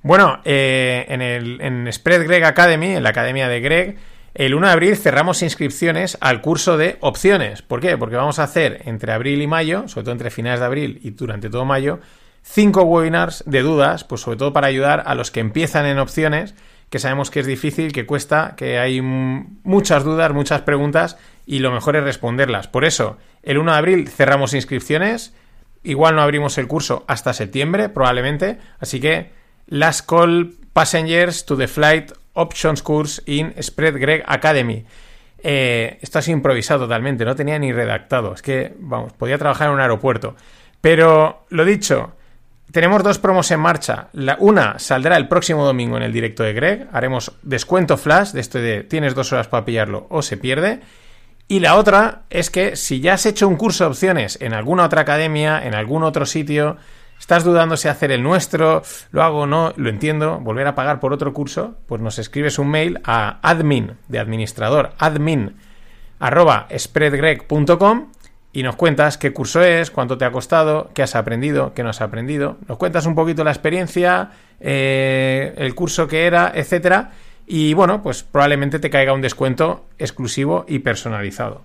[0.00, 3.96] Bueno, eh, en, el, en Spread Greg Academy, en la academia de Greg,
[4.34, 7.62] el 1 de abril cerramos inscripciones al curso de opciones.
[7.62, 7.98] ¿Por qué?
[7.98, 11.10] Porque vamos a hacer entre abril y mayo, sobre todo entre finales de abril y
[11.10, 11.98] durante todo mayo,
[12.42, 16.54] cinco webinars de dudas, pues sobre todo para ayudar a los que empiezan en opciones,
[16.92, 21.72] que sabemos que es difícil, que cuesta, que hay muchas dudas, muchas preguntas y lo
[21.72, 22.68] mejor es responderlas.
[22.68, 25.32] Por eso, el 1 de abril cerramos inscripciones,
[25.82, 29.30] igual no abrimos el curso hasta septiembre, probablemente, así que
[29.68, 34.84] Last Call Passengers to the Flight Options Course in Spread Greg Academy.
[35.38, 38.34] Eh, esto ha sido improvisado totalmente, no tenía ni redactado.
[38.34, 40.36] Es que, vamos, podía trabajar en un aeropuerto.
[40.82, 42.12] Pero, lo dicho,
[42.72, 44.08] tenemos dos promos en marcha.
[44.12, 46.88] La, una saldrá el próximo domingo en el directo de Greg.
[46.92, 50.80] Haremos descuento flash de esto de tienes dos horas para pillarlo o se pierde.
[51.48, 54.84] Y la otra es que si ya has hecho un curso de opciones en alguna
[54.84, 56.76] otra academia, en algún otro sitio,
[57.22, 58.82] ¿Estás dudando si hacer el nuestro?
[59.12, 59.72] ¿Lo hago o no?
[59.76, 60.40] Lo entiendo.
[60.40, 61.76] ¿Volver a pagar por otro curso?
[61.86, 65.54] Pues nos escribes un mail a admin, de administrador, admin,
[66.18, 68.08] arroba spreadgreg.com
[68.52, 71.88] y nos cuentas qué curso es, cuánto te ha costado, qué has aprendido, qué no
[71.88, 72.58] has aprendido.
[72.68, 77.12] Nos cuentas un poquito la experiencia, eh, el curso que era, etcétera.
[77.46, 81.62] Y bueno, pues probablemente te caiga un descuento exclusivo y personalizado.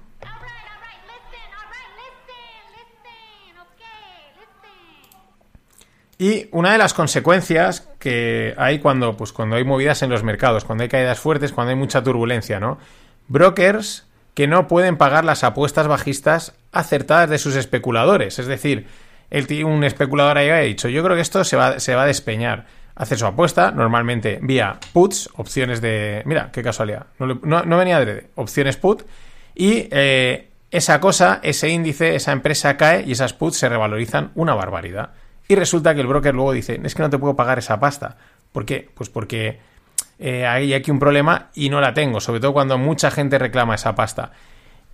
[6.20, 10.66] Y una de las consecuencias que hay cuando, pues, cuando hay movidas en los mercados,
[10.66, 12.80] cuando hay caídas fuertes, cuando hay mucha turbulencia, ¿no?
[13.28, 14.07] brokers
[14.38, 18.38] que no pueden pagar las apuestas bajistas acertadas de sus especuladores.
[18.38, 18.86] Es decir,
[19.32, 22.68] el, un especulador ahí ha dicho, yo creo que esto se va, a despeñar.
[22.94, 26.22] Hace su apuesta, normalmente vía puts, opciones de...
[26.28, 27.08] Mira, qué casualidad.
[27.18, 29.08] No, venía de opciones put.
[29.56, 34.54] Y eh, esa cosa, ese índice, esa empresa cae y esas puts se revalorizan una
[34.54, 35.14] barbaridad.
[35.48, 38.18] Y resulta que el broker luego dice, es que no te puedo pagar esa pasta.
[38.52, 38.88] ¿Por qué?
[38.94, 39.60] Pues porque
[40.20, 43.76] eh, hay aquí un problema y no la tengo, sobre todo cuando mucha gente reclama
[43.76, 44.32] esa pasta.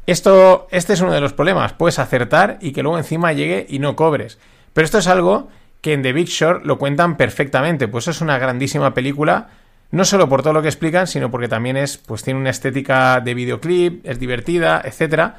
[0.06, 3.80] Esto, este es uno de los problemas, puedes acertar y que luego encima llegue y
[3.80, 4.38] no cobres.
[4.74, 5.50] Pero esto es algo
[5.82, 9.50] que en The Big Short lo cuentan perfectamente, pues es una grandísima película,
[9.92, 13.22] no solo por todo lo que explican, sino porque también es, pues tiene una estética
[13.22, 15.38] de videoclip, es divertida, etcétera.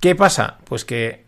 [0.00, 0.58] ¿Qué pasa?
[0.64, 1.24] Pues que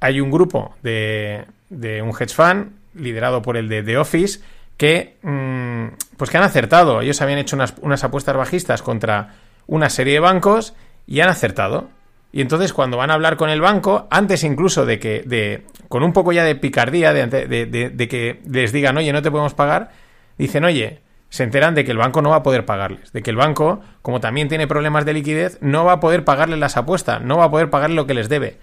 [0.00, 4.40] hay un grupo de, de un hedge fund liderado por el de The Office
[4.80, 7.02] que mm, pues que han acertado.
[7.02, 9.34] Ellos habían hecho unas, apuestas bajistas contra
[9.66, 10.72] una serie de bancos
[11.06, 11.90] y han acertado.
[12.32, 16.02] Y entonces cuando van a hablar con el banco, antes incluso de que, de, con
[16.02, 19.90] un poco ya de picardía, de, de, que les digan, oye, no te podemos pagar,
[20.38, 23.28] dicen, oye, se enteran de que el banco no va a poder pagarles, de que
[23.28, 27.20] el banco, como también tiene problemas de liquidez, no va a poder pagarles las apuestas,
[27.20, 28.56] no va a poder pagarle lo que les debe.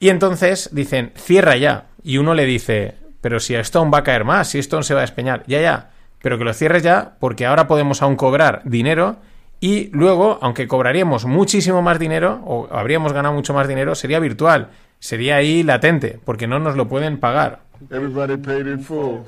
[0.00, 1.86] Y entonces dicen, cierra ya.
[2.02, 5.00] Y uno le dice, pero si Stone va a caer más, si Stone se va
[5.00, 5.90] a despeñar, ya, ya,
[6.22, 9.16] pero que lo cierres ya porque ahora podemos aún cobrar dinero
[9.60, 14.68] y luego, aunque cobraríamos muchísimo más dinero o habríamos ganado mucho más dinero, sería virtual,
[14.98, 17.60] sería ahí latente, porque no nos lo pueden pagar.
[17.90, 19.20] Everybody paid in full.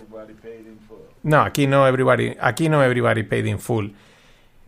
[1.23, 3.91] No, aquí no everybody, aquí no everybody paid in full.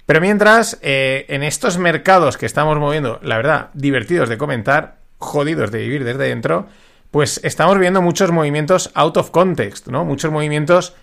[0.06, 5.70] Pero mientras, eh, en estos mercados que estamos moviendo, la verdad, divertidos de comentar, jodidos
[5.70, 6.66] de vivir desde dentro,
[7.14, 10.04] pues estamos viendo muchos movimientos out of context, ¿no?
[10.04, 10.96] Muchos movimientos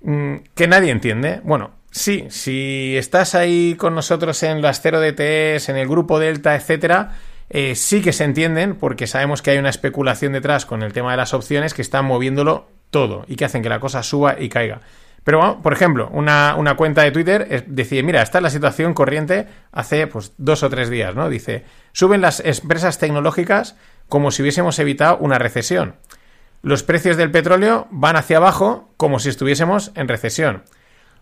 [0.00, 1.42] mm, que nadie entiende.
[1.44, 6.56] Bueno, sí, si estás ahí con nosotros en las 0 DTs, en el grupo Delta,
[6.56, 7.18] etcétera,
[7.50, 11.10] eh, sí que se entienden porque sabemos que hay una especulación detrás con el tema
[11.10, 14.48] de las opciones que están moviéndolo todo y que hacen que la cosa suba y
[14.48, 14.80] caiga.
[15.24, 20.06] Pero, por ejemplo, una, cuenta de Twitter decía, mira, esta es la situación corriente hace
[20.06, 21.28] pues, dos o tres días, ¿no?
[21.28, 23.76] Dice, suben las empresas tecnológicas
[24.10, 25.94] como si hubiésemos evitado una recesión.
[26.62, 30.64] Los precios del petróleo van hacia abajo como si estuviésemos en recesión.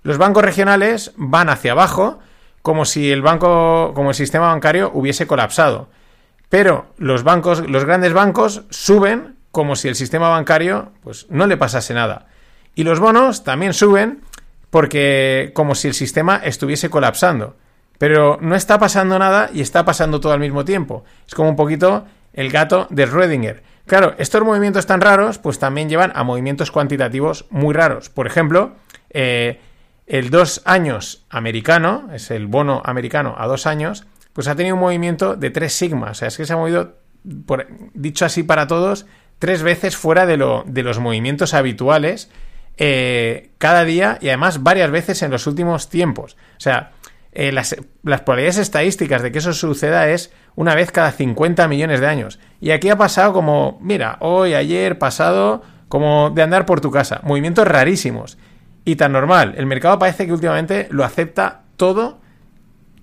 [0.03, 2.18] Los bancos regionales van hacia abajo
[2.62, 5.88] como si el banco, como el sistema bancario hubiese colapsado.
[6.48, 11.57] Pero los bancos, los grandes bancos suben como si el sistema bancario pues no le
[11.57, 12.27] pasase nada.
[12.74, 14.22] Y los bonos también suben
[14.70, 17.57] porque como si el sistema estuviese colapsando.
[17.98, 21.05] Pero no está pasando nada y está pasando todo al mismo tiempo.
[21.27, 22.07] Es como un poquito
[22.38, 23.62] el gato de Schrödinger.
[23.85, 28.11] Claro, estos movimientos tan raros, pues también llevan a movimientos cuantitativos muy raros.
[28.11, 28.77] Por ejemplo,
[29.11, 29.59] eh,
[30.07, 34.83] el dos años americano, es el bono americano a dos años, pues ha tenido un
[34.83, 36.12] movimiento de tres sigmas.
[36.12, 36.98] O sea, es que se ha movido,
[37.94, 39.07] dicho así para todos,
[39.40, 42.31] tres veces fuera de, lo, de los movimientos habituales
[42.77, 46.37] eh, cada día y además varias veces en los últimos tiempos.
[46.57, 46.92] O sea,
[47.40, 52.01] eh, las, las, probabilidades estadísticas de que eso suceda es una vez cada 50 millones
[52.01, 52.40] de años.
[52.61, 57.20] Y aquí ha pasado como, mira, hoy, ayer, pasado, como de andar por tu casa.
[57.22, 58.38] Movimientos rarísimos.
[58.85, 59.55] Y tan normal.
[59.57, 62.18] El mercado parece que últimamente lo acepta todo,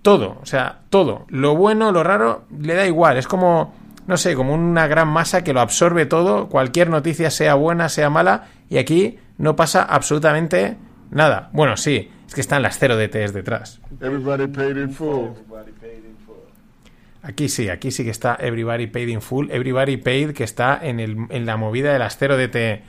[0.02, 0.38] todo.
[0.41, 1.26] O sea, todo.
[1.30, 3.15] Lo bueno, lo raro, le da igual.
[3.15, 3.74] Es como,
[4.06, 6.50] no sé, como una gran masa que lo absorbe todo.
[6.50, 8.50] Cualquier noticia, sea buena, sea mala.
[8.69, 10.76] Y aquí no pasa absolutamente
[11.10, 11.50] nada.
[11.54, 13.80] Bueno, sí que están las 0 DTs detrás.
[14.02, 15.30] Everybody paid in full.
[17.24, 19.50] Aquí sí, aquí sí que está Everybody Paid in Full.
[19.50, 22.84] Everybody Paid que está en, el, en la movida de las 0 DT.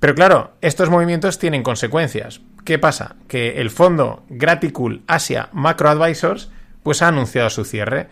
[0.00, 2.40] Pero claro, estos movimientos tienen consecuencias.
[2.64, 3.16] ¿Qué pasa?
[3.28, 6.50] Que el fondo Graticool Asia Macro Advisors
[6.82, 8.06] pues ha anunciado su cierre.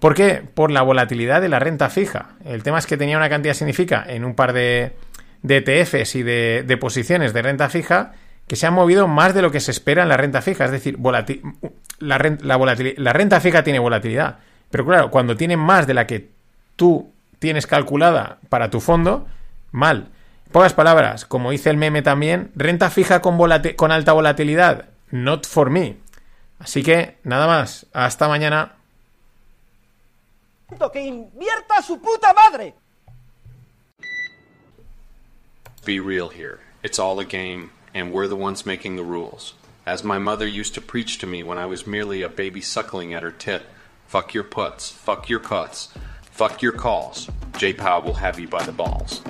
[0.00, 0.42] ¿Por qué?
[0.52, 2.34] Por la volatilidad de la renta fija.
[2.44, 4.96] El tema es que tenía una cantidad significa en un par de,
[5.42, 8.12] de ETFs y de, de posiciones de renta fija
[8.50, 10.64] que se han movido más de lo que se espera en la renta fija.
[10.64, 10.98] Es decir,
[12.00, 14.38] la, renta fija tiene volatilidad.
[14.72, 16.32] Pero claro, cuando tiene más de la que
[16.74, 19.28] tú tienes calculada para tu fondo,
[19.70, 20.08] mal.
[20.50, 23.38] pocas palabras, como dice el meme también, renta fija con,
[23.76, 25.98] con alta volatilidad, not for me.
[26.58, 28.72] Así que, nada más, hasta mañana.
[30.92, 32.74] Que invierta su puta madre.
[35.86, 36.58] Be real here.
[36.82, 37.70] It's all a game.
[37.94, 39.54] And we're the ones making the rules.
[39.86, 43.14] As my mother used to preach to me when I was merely a baby suckling
[43.14, 43.62] at her tit
[44.06, 45.88] fuck your puts, fuck your cuts,
[46.22, 47.30] fuck your calls.
[47.56, 49.22] J Pow will have you by the balls.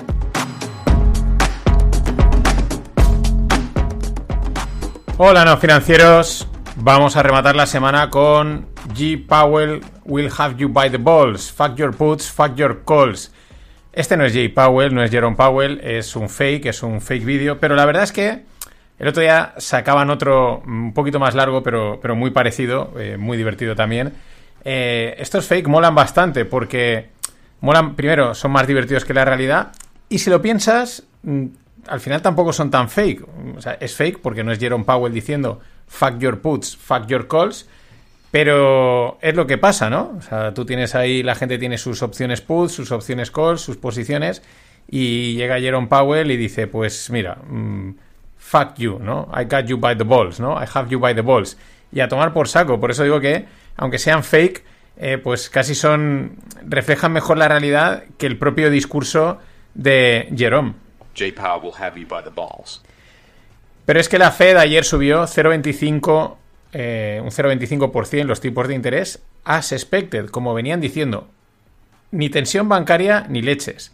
[5.17, 6.47] Hola, no financieros.
[6.77, 9.19] Vamos a rematar la semana con G.
[9.19, 13.31] Powell we'll have you by the balls, fuck your puts, fuck your calls.
[13.93, 17.25] Este no es Jay Powell, no es Jerome Powell, es un fake, es un fake
[17.25, 18.43] vídeo, pero la verdad es que
[18.99, 23.37] el otro día sacaban otro un poquito más largo, pero, pero muy parecido, eh, muy
[23.37, 24.13] divertido también.
[24.65, 27.09] Eh, estos fake molan bastante porque
[27.61, 29.73] molan, primero, son más divertidos que la realidad,
[30.09, 31.47] y si lo piensas, mm,
[31.89, 33.27] al final tampoco son tan fake.
[33.57, 37.27] O sea, es fake porque no es Jerome Powell diciendo fuck your puts, fuck your
[37.27, 37.69] calls,
[38.31, 40.15] pero es lo que pasa, ¿no?
[40.19, 43.77] O sea, tú tienes ahí, la gente tiene sus opciones puts, sus opciones calls, sus
[43.77, 44.43] posiciones,
[44.89, 47.95] y llega Jerome Powell y dice, pues mira, mm,
[48.39, 49.29] fuck you, ¿no?
[49.35, 50.61] I got you by the balls, ¿no?
[50.61, 51.57] I have you by the balls.
[51.93, 52.79] Y a tomar por saco.
[52.79, 54.65] Por eso digo que, aunque sean fake,
[54.97, 56.37] eh, pues casi son.
[56.67, 59.39] reflejan mejor la realidad que el propio discurso
[59.75, 60.75] de Jerome.
[61.17, 61.33] J.
[61.35, 62.83] Powell will have you by the balls.
[63.87, 66.37] Pero es que la Fed ayer subió 0,25,
[66.73, 71.29] eh, un 0,25% los tipos de interés as expected, como venían diciendo.
[72.11, 73.93] Ni tensión bancaria ni leches.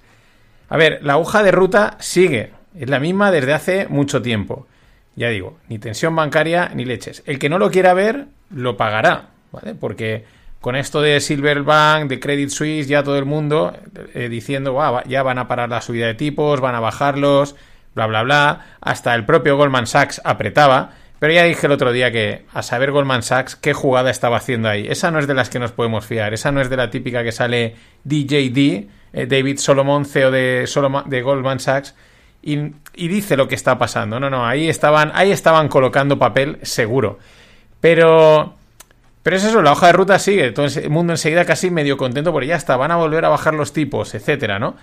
[0.69, 4.67] A ver, la hoja de ruta sigue, es la misma desde hace mucho tiempo.
[5.15, 7.23] Ya digo, ni tensión bancaria ni leches.
[7.27, 9.75] El que no lo quiera ver, lo pagará, ¿vale?
[9.75, 10.25] Porque
[10.61, 13.75] con esto de Silverbank, de Credit Suisse, ya todo el mundo
[14.15, 17.55] eh, diciendo, "Ah, va- ya van a parar la subida de tipos, van a bajarlos,
[17.95, 18.67] bla, bla, bla.
[18.81, 20.93] Hasta el propio Goldman Sachs apretaba.
[21.19, 24.69] Pero ya dije el otro día que a saber Goldman Sachs qué jugada estaba haciendo
[24.69, 24.87] ahí.
[24.89, 26.35] Esa no es de las que nos podemos fiar.
[26.35, 27.75] Esa no es de la típica que sale
[28.05, 30.69] DJD, eh, David Solomon, CEO de,
[31.07, 31.95] de Goldman Sachs,
[32.43, 34.21] y, dice lo que está pasando.
[34.21, 37.19] No, no, ahí estaban, ahí estaban colocando papel seguro.
[37.81, 38.55] Pero,
[39.23, 40.47] pero es eso, la hoja de ruta sigue.
[40.47, 43.55] Entonces el mundo enseguida casi medio contento porque ya está, van a volver a bajar
[43.55, 44.77] los tipos, etcétera, ¿no?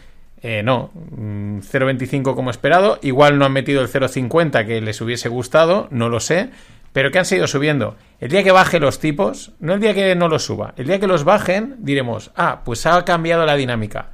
[0.44, 3.00] Eh, no, mm, 0,25 como esperado.
[3.02, 6.50] Igual no han metido el 0,50 que les hubiese gustado, no lo sé.
[6.92, 7.96] Pero que han seguido subiendo.
[8.20, 11.00] El día que baje los tipos, no el día que no los suba, el día
[11.00, 14.10] que los bajen, diremos, ah, pues ha cambiado la dinámica.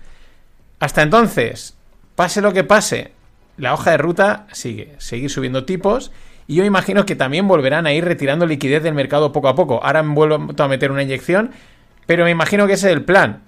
[0.80, 1.76] Hasta entonces,
[2.16, 3.12] pase lo que pase,
[3.58, 6.12] la hoja de ruta sigue, seguir subiendo tipos.
[6.48, 9.84] Y yo imagino que también volverán a ir retirando liquidez del mercado poco a poco.
[9.84, 11.52] Ahora han vuelto a meter una inyección,
[12.06, 13.42] pero me imagino que ese es el plan.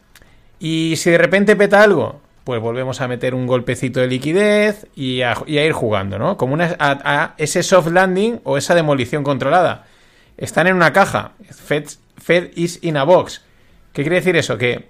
[0.60, 5.22] Y si de repente peta algo, pues volvemos a meter un golpecito de liquidez y
[5.22, 6.38] a, ir jugando, ¿no?
[6.38, 9.86] Como una, ese soft landing o esa demolición controlada.
[10.38, 11.34] Están en una caja.
[11.50, 11.86] Fed,
[12.18, 13.44] Fed is in a box.
[13.94, 14.58] ¿Qué quiere decir eso?
[14.58, 14.90] Que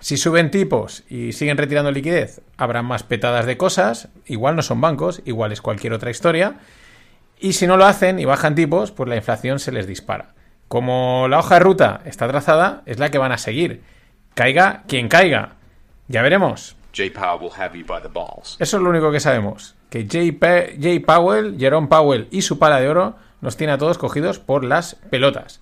[0.00, 4.08] si suben tipos y siguen retirando liquidez, habrán más petadas de cosas.
[4.26, 6.56] Igual no son bancos, igual es cualquier otra historia.
[7.38, 10.34] Y si no lo hacen y bajan tipos, pues la inflación se les dispara.
[10.66, 13.82] Como la hoja de ruta está trazada, es la que van a seguir.
[14.34, 15.54] Caiga quien caiga.
[16.08, 16.77] Ya veremos.
[18.08, 18.44] Powell.
[18.58, 19.74] Eso es lo único que sabemos.
[19.90, 24.38] Que Jay, Powell, Jerome Powell y su pala de oro nos tiene a todos cogidos
[24.38, 25.60] por las pelotas.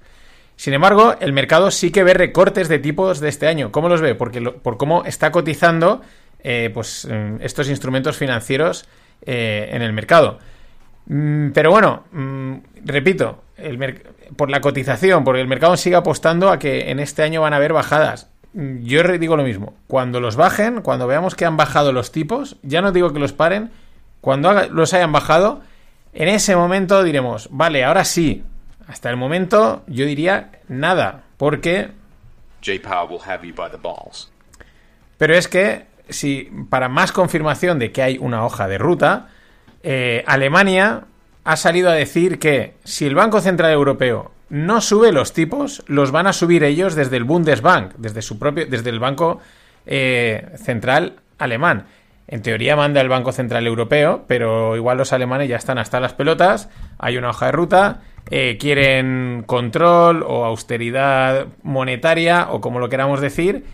[0.57, 3.71] Sin embargo, el mercado sí que ve recortes de tipos de este año.
[3.71, 4.15] ¿Cómo los ve?
[4.15, 6.01] Porque por cómo está cotizando
[6.43, 8.89] eh, pues, mm, estos instrumentos financieros
[9.23, 10.39] eh, en el mercado.
[11.07, 13.43] Mm, Pero bueno, mm, repito,
[14.37, 17.57] por la cotización, porque el mercado sigue apostando a que en este año van a
[17.57, 18.31] haber bajadas.
[18.57, 19.75] Yo digo lo mismo.
[19.87, 23.35] Cuando los bajen, cuando veamos que han bajado los tipos, ya no digo que los
[23.35, 23.71] paren,
[24.23, 25.61] cuando los hayan bajado,
[26.15, 28.45] en ese momento diremos, vale, ahora sí.
[28.89, 31.91] Hasta el momento yo diría nada, porque
[32.65, 33.05] J.
[33.05, 34.31] Will have you by the balls.
[35.19, 39.29] pero es que, si para más confirmación de que hay una hoja de ruta,
[39.83, 41.05] eh, Alemania
[41.45, 46.11] ha salido a decir que si el Banco Central Europeo no sube los tipos, los
[46.13, 49.41] van a subir ellos desde el Bundesbank, desde su propio, desde el Banco
[49.87, 51.87] eh, Central Alemán.
[52.29, 56.13] En teoría manda el Banco Central Europeo, pero igual los alemanes ya están hasta las
[56.13, 56.69] pelotas.
[56.99, 63.21] Hay una hoja de ruta, eh, quieren control o austeridad monetaria o como lo queramos
[63.21, 63.65] decir,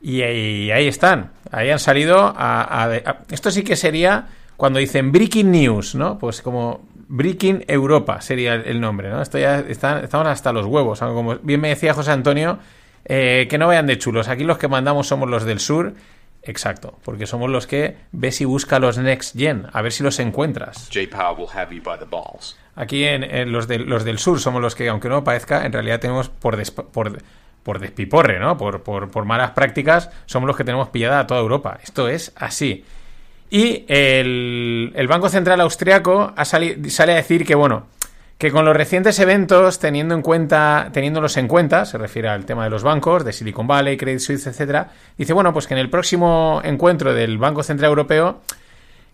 [0.00, 1.32] y ahí, están.
[1.50, 6.18] Ahí han salido a- Esto sí que sería cuando dicen Breaking News, ¿no?
[6.18, 9.22] Pues como Breaking Europa sería el, nombre, ¿no?
[9.22, 11.00] Esto ya está- estamos hasta los huevos.
[11.00, 12.58] Como bien me decía José Antonio,
[13.06, 14.28] eh, que no vayan de chulos.
[14.28, 15.94] Aquí los que mandamos somos los del sur.
[16.42, 20.18] Exacto, porque somos los que ves y busca los Next Gen, a ver si los
[20.20, 20.88] encuentras.
[20.92, 21.00] J.
[21.10, 22.56] Powell will have you by the balls.
[22.76, 25.72] Aquí en, en los, del- los del sur somos los que, aunque no parezca, en
[25.72, 27.18] realidad tenemos por, des- por,
[27.64, 28.56] por despiporre, ¿no?
[28.56, 31.78] Por, por, por malas prácticas, somos los que tenemos pillada a toda Europa.
[31.82, 32.84] Esto es así.
[33.50, 37.86] Y el, Banco Central Austriaco ha sali- sale a decir que, bueno,
[38.36, 42.64] que con los recientes eventos, teniendo en cuenta, teniéndolos en cuenta, se refiere al tema
[42.64, 45.90] de los bancos, de Silicon Valley, Credit Suisse, etcétera, dice, bueno, pues que en el
[45.90, 48.40] próximo encuentro del Banco Central Europeo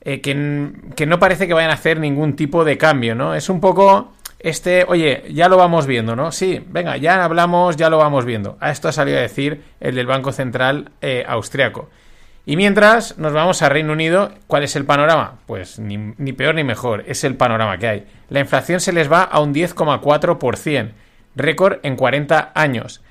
[0.02, 3.34] eh, que no parece que vayan a hacer ningún tipo de cambio, ¿no?
[3.34, 6.30] Es un poco este, oye, ya lo vamos viendo, ¿no?
[6.30, 8.58] Sí, venga, ya hablamos, ya lo vamos viendo.
[8.60, 11.88] A esto ha salido a decir el del Banco Central eh, austriaco.
[12.46, 15.38] Y mientras nos vamos a Reino Unido, ¿cuál es el panorama?
[15.46, 18.06] Pues ni, peor ni mejor, es el panorama que hay.
[18.28, 20.90] La inflación se les va a un 10,4%,
[21.36, 23.02] récord en 40 años.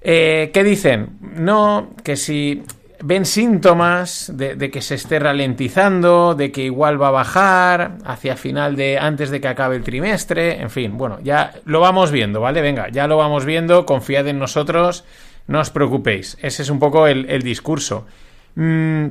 [0.00, 1.18] Eh, ¿Qué dicen?
[1.20, 2.64] No, que si
[3.00, 8.74] ven síntomas de, que se esté ralentizando, de que igual va a bajar hacia final
[8.74, 12.60] de antes de que acabe el trimestre, en fin, bueno, ya lo vamos viendo, ¿vale?
[12.60, 15.04] Venga, ya lo vamos viendo, confiad en nosotros,
[15.48, 16.38] no os preocupéis.
[16.40, 18.06] Ese es un poco el, discurso.
[18.54, 19.06] Mm,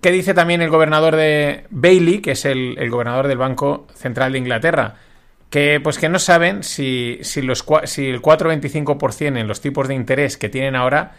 [0.00, 4.38] ¿Qué dice también el gobernador de Bailey, que es el, gobernador del Banco Central de
[4.38, 4.96] Inglaterra?
[5.50, 9.94] que pues que no saben si, si, los, si el 4,25% en los tipos de
[9.94, 11.12] interés que tienen ahora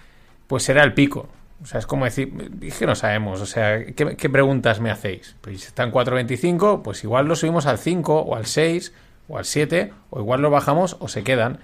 [0.46, 1.30] pues será el pico.
[1.62, 5.36] O sea, es como decir, es que no sabemos, o sea, ¿qué, preguntas me hacéis?
[5.42, 8.94] Pues si está en 4.25, pues igual lo subimos al 5 o al 6
[9.28, 11.60] o al 7, o igual lo bajamos o se quedan.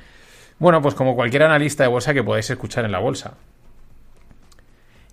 [0.60, 3.34] Bueno, pues como cualquier analista de bolsa que podáis escuchar en la bolsa.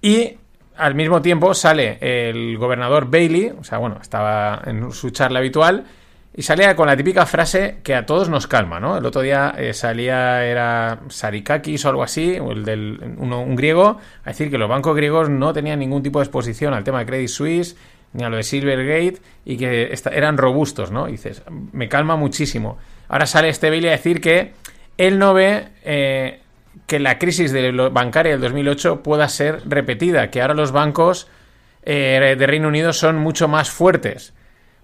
[0.01, 0.37] Y
[0.77, 5.85] al mismo tiempo sale el gobernador Bailey, o sea, bueno, estaba en su charla habitual,
[6.35, 8.97] y salía con la típica frase que a todos nos calma, ¿no?
[8.97, 14.31] El otro día eh, salía, era Sarikakis o algo así, el del, un griego, a
[14.31, 17.29] decir que los bancos griegos no tenían ningún tipo de exposición al tema de Credit
[17.29, 17.77] Suisse
[18.15, 21.07] ni a lo de Silvergate y que eran robustos, ¿no?
[21.07, 22.79] Dices, me calma muchísimo.
[23.09, 24.55] Ahora sale este Bailey a decir que
[24.99, 26.41] él no ve eh,
[26.87, 31.29] que la crisis de bancaria del 2008 pueda ser repetida, que ahora los bancos
[31.83, 34.35] eh, de Reino Unido son mucho más fuertes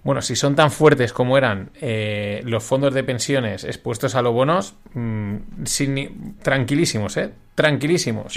[0.03, 4.33] bueno, si son tan fuertes como eran eh, los fondos de pensiones expuestos a los
[4.33, 5.35] bonos, mmm,
[5.65, 7.31] sin, tranquilísimos, ¿eh?
[7.53, 8.31] Tranquilísimos.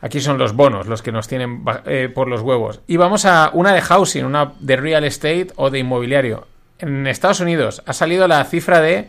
[0.00, 2.80] Aquí son los bonos los que nos tienen eh, por los huevos.
[2.86, 6.46] Y vamos a una de housing, una de real estate o de inmobiliario.
[6.78, 9.08] En Estados Unidos ha salido la cifra de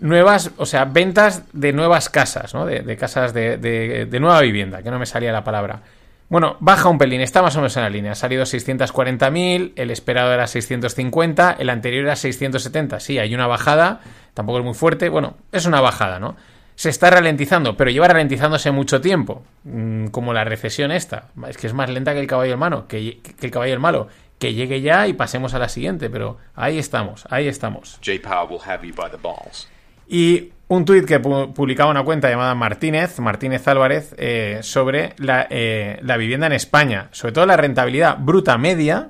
[0.00, 2.66] nuevas, o sea, ventas de nuevas casas, ¿no?
[2.66, 5.82] De, casas de, de nueva vivienda, que no me salía la palabra.
[6.28, 8.12] Bueno, baja un pelín, está más o menos en la línea.
[8.12, 13.00] Ha salido 640.000, el esperado era 650, el anterior era 670.
[13.00, 14.00] Sí, hay una bajada,
[14.34, 15.08] tampoco es muy fuerte.
[15.08, 16.36] Bueno, es una bajada, ¿no?
[16.74, 21.28] Se está ralentizando, pero lleva ralentizándose mucho tiempo, mm, como la recesión esta.
[21.48, 24.08] Es que es más lenta que el caballo malo, que, el caballo del malo.
[24.38, 27.98] Que llegue ya y pasemos a la siguiente, pero ahí estamos, ahí estamos.
[28.04, 28.20] J.
[28.22, 29.66] Powell will have you by the balls.
[30.08, 35.14] Y un tuit que publicaba una cuenta llamada Martínez, Martínez Álvarez, eh, sobre
[35.50, 39.08] eh, la, vivienda en España, sobre todo la rentabilidad bruta media,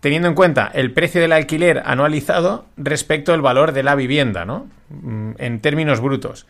[0.00, 4.66] teniendo en cuenta el precio del alquiler anualizado respecto al valor de la vivienda, ¿no?
[4.90, 6.46] Mm, en términos brutos.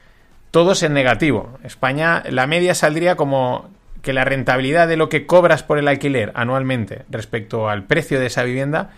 [0.51, 1.59] Todos en negativo.
[1.63, 3.71] España, la media saldría como
[4.03, 8.27] que la rentabilidad de lo que cobras por el alquiler anualmente respecto al precio de
[8.27, 8.91] esa vivienda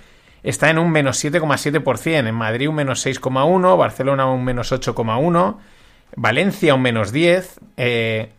[0.42, 5.56] está en un menos 7,7%, en Madrid un menos 6,1%, Barcelona un menos 8,1%,
[6.16, 7.44] Valencia un menos 10%,
[7.76, 8.32] eh,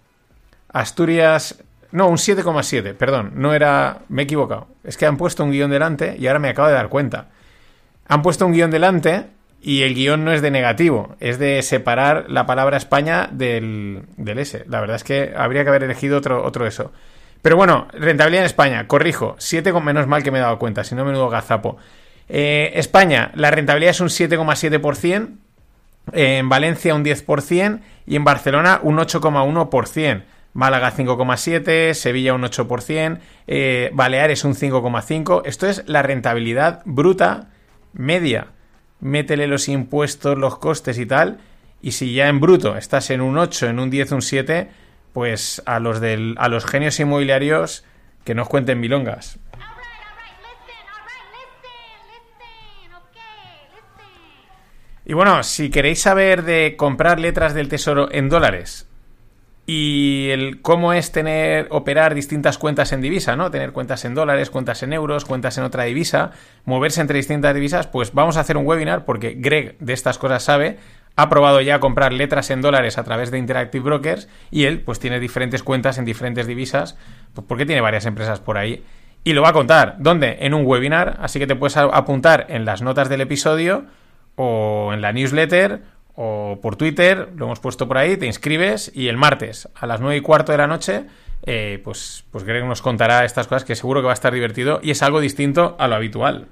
[0.69, 1.63] Asturias...
[1.91, 3.99] No, un 7,7, perdón, no era...
[4.07, 4.67] Me he equivocado.
[4.85, 7.27] Es que han puesto un guion delante y ahora me acabo de dar cuenta.
[8.07, 9.25] Han puesto un guion delante
[9.61, 14.39] y el guion no es de negativo, es de separar la palabra España del, del
[14.39, 14.63] S.
[14.67, 16.91] La verdad es que habría que haber elegido otro, otro eso.
[17.41, 20.95] Pero bueno, rentabilidad en España, corrijo, 7, menos mal que me he dado cuenta, si
[20.95, 21.77] no menudo gazapo.
[22.29, 25.37] Eh, España, la rentabilidad es un 7,7%,
[26.13, 30.23] en Valencia un 10% y en Barcelona un 8,1%.
[30.53, 35.43] Málaga 5,7%, Sevilla un 8%, eh, Baleares un 5,5%.
[35.45, 37.49] Esto es la rentabilidad bruta
[37.93, 38.47] media.
[38.99, 41.39] Métele los impuestos, los costes y tal.
[41.81, 44.69] Y si ya en bruto estás en un 8, en un 10, un 7,
[45.13, 47.83] pues a los, del, a los genios inmobiliarios
[48.23, 49.39] que nos cuenten milongas.
[55.05, 58.87] Y bueno, si queréis saber de comprar letras del tesoro en dólares
[59.65, 63.51] y el cómo es tener operar distintas cuentas en divisa, ¿no?
[63.51, 66.31] Tener cuentas en dólares, cuentas en euros, cuentas en otra divisa,
[66.65, 70.43] moverse entre distintas divisas, pues vamos a hacer un webinar porque Greg de estas cosas
[70.43, 70.77] sabe,
[71.15, 74.99] ha probado ya comprar letras en dólares a través de Interactive Brokers y él pues
[74.99, 76.97] tiene diferentes cuentas en diferentes divisas,
[77.33, 78.83] pues porque tiene varias empresas por ahí
[79.23, 79.95] y lo va a contar.
[79.99, 80.37] ¿Dónde?
[80.41, 83.85] En un webinar, así que te puedes apuntar en las notas del episodio
[84.35, 85.81] o en la newsletter
[86.15, 90.01] o por Twitter, lo hemos puesto por ahí, te inscribes y el martes a las
[90.01, 91.05] nueve y cuarto de la noche
[91.43, 94.79] eh, pues, pues Greg nos contará estas cosas que seguro que va a estar divertido
[94.83, 96.47] y es algo distinto a lo habitual.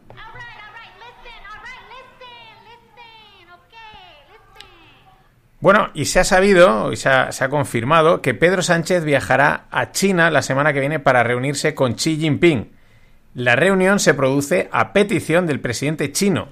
[5.62, 10.32] Bueno, y se ha sabido, y se ha, confirmado, que Pedro Sánchez viajará a China
[10.32, 12.72] la semana que viene para reunirse con Xi Jinping.
[13.36, 16.48] La reunión se produce a petición del presidente chino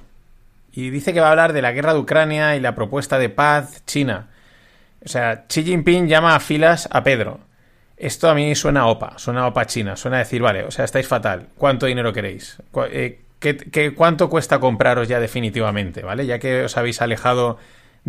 [0.73, 3.29] y dice que va a hablar de la guerra de Ucrania y la propuesta de
[3.29, 4.27] paz china.
[5.03, 7.39] O sea, Xi Jinping llama a filas a Pedro.
[7.95, 11.07] Esto a mí suena OPA, suena OPA china, suena a decir, vale, o sea, estáis
[11.07, 12.57] fatal, ¿cuánto dinero queréis?
[12.91, 16.25] Eh, ¿qué- qué- cuánto cuesta compraros ya definitivamente, ¿vale?
[16.27, 17.57] Ya que os habéis alejado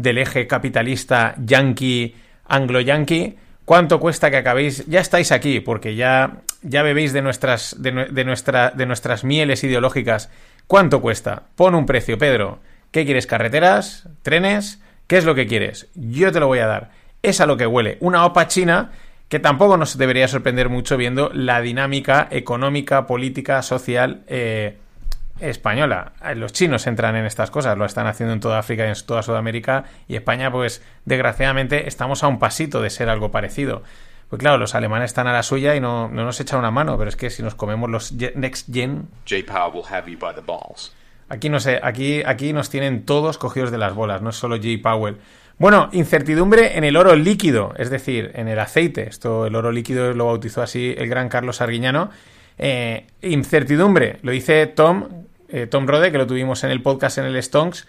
[0.00, 2.14] del eje capitalista yankee,
[2.46, 4.86] anglo-yankee, ¿cuánto cuesta que acabéis?
[4.86, 9.24] Ya estáis aquí, porque ya, ya bebéis de nuestras, de, nue- de nuestra, de nuestras
[9.24, 10.30] mieles ideológicas.
[10.66, 11.44] ¿Cuánto cuesta?
[11.56, 12.60] Pon un precio, Pedro.
[12.90, 13.26] ¿Qué quieres?
[13.26, 14.08] ¿Carreteras?
[14.22, 14.80] ¿Trenes?
[15.06, 15.88] ¿Qué es lo que quieres?
[15.94, 16.90] Yo te lo voy a dar.
[17.22, 17.96] Es a lo que huele.
[18.00, 18.92] Una OPA china
[19.28, 24.78] que tampoco nos debería sorprender mucho viendo la dinámica económica, política, social eh,
[25.40, 26.12] española.
[26.34, 29.22] Los chinos entran en estas cosas, lo están haciendo en toda África y en toda
[29.22, 33.82] Sudamérica y España, pues desgraciadamente estamos a un pasito de ser algo parecido.
[34.28, 36.98] Pues claro, los alemanes están a la suya y no, no nos echan una mano,
[36.98, 40.34] pero es que si nos comemos los Next Gen, J Powell will have you by
[40.34, 40.92] the balls.
[41.30, 44.56] Aquí no sé, aquí, aquí nos tienen todos cogidos de las bolas, no es solo
[44.56, 44.68] J.
[44.82, 45.16] Powell.
[45.58, 49.08] Bueno, incertidumbre en el oro líquido, es decir, en el aceite.
[49.08, 52.10] Esto, el oro líquido lo bautizó así el gran Carlos Arguiñano.
[52.58, 57.24] Eh, incertidumbre, lo dice Tom, eh, Tom Rode, que lo tuvimos en el podcast en
[57.24, 57.86] el Stonks,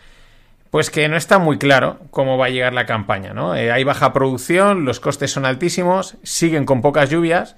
[0.70, 3.56] pues que no está muy claro cómo va a llegar la campaña, ¿no?
[3.56, 7.56] Eh, hay baja producción, los costes son altísimos, siguen con pocas lluvias,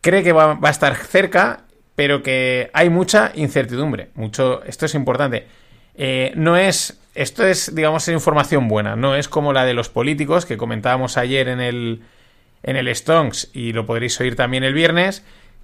[0.00, 1.64] cree que va, a estar cerca,
[1.94, 4.10] pero que hay mucha incertidumbre.
[4.14, 5.46] Mucho, esto es importante.
[5.94, 8.96] Eh, no es, esto es, digamos, información buena.
[8.96, 12.02] No es como la de los políticos que comentábamos ayer en el,
[12.62, 15.22] en el Stonks y lo podréis oír también el viernes,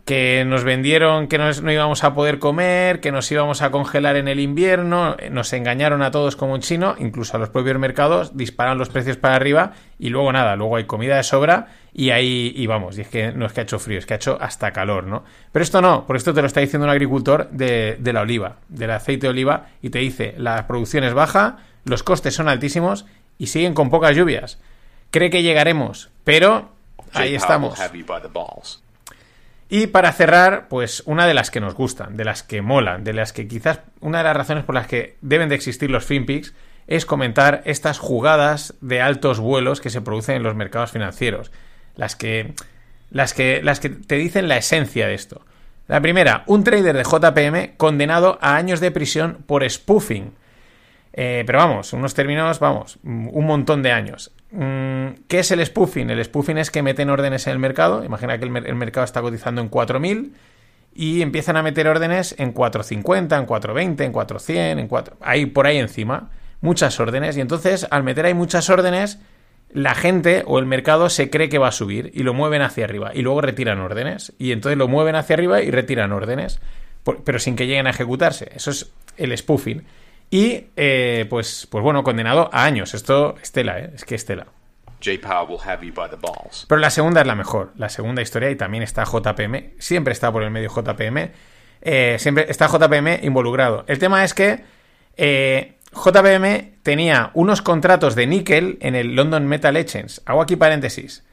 [0.09, 4.17] que nos vendieron que nos- no íbamos a poder comer, que nos íbamos a congelar
[4.17, 7.79] en el invierno, eh, nos engañaron a todos como un chino, incluso a los propios
[7.79, 12.09] mercados, disparan los precios para arriba y luego nada, luego hay comida de sobra y
[12.09, 14.17] ahí y vamos, y es que no es que ha hecho frío, es que ha
[14.17, 15.25] hecho hasta calor, ¿no?
[15.53, 18.57] Pero esto no, por esto te lo está diciendo un agricultor de, de la oliva,
[18.71, 23.05] del aceite de oliva, y te dice, la producción es baja, los costes son altísimos
[23.37, 24.59] y siguen con pocas lluvias.
[25.11, 26.71] Cree que llegaremos, pero
[27.13, 27.79] ahí estamos.
[29.69, 33.13] Y para cerrar, pues una de las que nos gustan, de las que molan, de
[33.13, 36.55] las que quizás una de las razones por las que deben de existir los FinPix
[36.87, 41.53] es comentar estas jugadas de altos vuelos que se producen en los mercados financieros.
[41.97, 42.55] Las que,
[43.11, 45.43] las que, las que te dicen la esencia de esto.
[45.87, 50.33] La primera, un trader de JPM condenado a años de prisión por spoofing.
[51.13, 54.33] Eh, pero vamos, unos términos, vamos, un montón de años.
[54.51, 56.11] Mm, ¿Qué es el spoofing?
[56.11, 58.05] El spoofing es que meten órdenes en el mercado.
[58.05, 60.31] Imagina que el, mer- el mercado está cotizando en 4.000
[60.95, 65.17] y empiezan a meter órdenes en 4.50, en 4.20, en 4.100, en 4...
[65.21, 66.31] Ahí, por ahí encima.
[66.61, 67.37] Muchas órdenes.
[67.37, 69.21] Y entonces, al meter ahí muchas órdenes,
[69.71, 72.85] la gente o el mercado se cree que va a subir y lo mueven hacia
[72.85, 73.13] arriba.
[73.15, 74.33] Y luego retiran órdenes.
[74.39, 76.59] Y entonces lo mueven hacia arriba y retiran órdenes.
[77.25, 78.51] Pero sin que lleguen a ejecutarse.
[78.57, 79.85] Eso es el spoofing.
[80.31, 82.93] Y, eh, pues, pues bueno, condenado a años.
[82.95, 83.91] Esto, Estela, ¿eh?
[83.95, 84.47] Es que Estela.
[85.03, 86.67] J Powell will have you by the balls.
[86.69, 87.73] Pero la segunda es la mejor.
[87.77, 89.71] La segunda historia, y también está JPM.
[89.79, 91.31] Siempre está por el medio JPM.
[91.81, 93.85] eh, siempre está JPM involucrado.
[93.87, 94.65] El tema es que
[95.17, 100.21] eh, JPM tenía unos contratos de níquel en el London Metal Exchange.
[100.27, 101.25] Hago aquí paréntesis.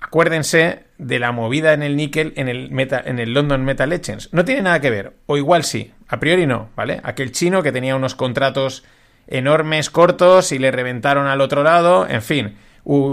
[0.00, 4.28] Acuérdense de la movida en el níquel en el, meta- en el London Metal Exchange.
[4.32, 7.00] No tiene nada que ver, o igual sí, a priori no, ¿vale?
[7.04, 8.84] Aquel chino que tenía unos contratos
[9.28, 12.56] enormes, cortos, y le reventaron al otro lado, en fin,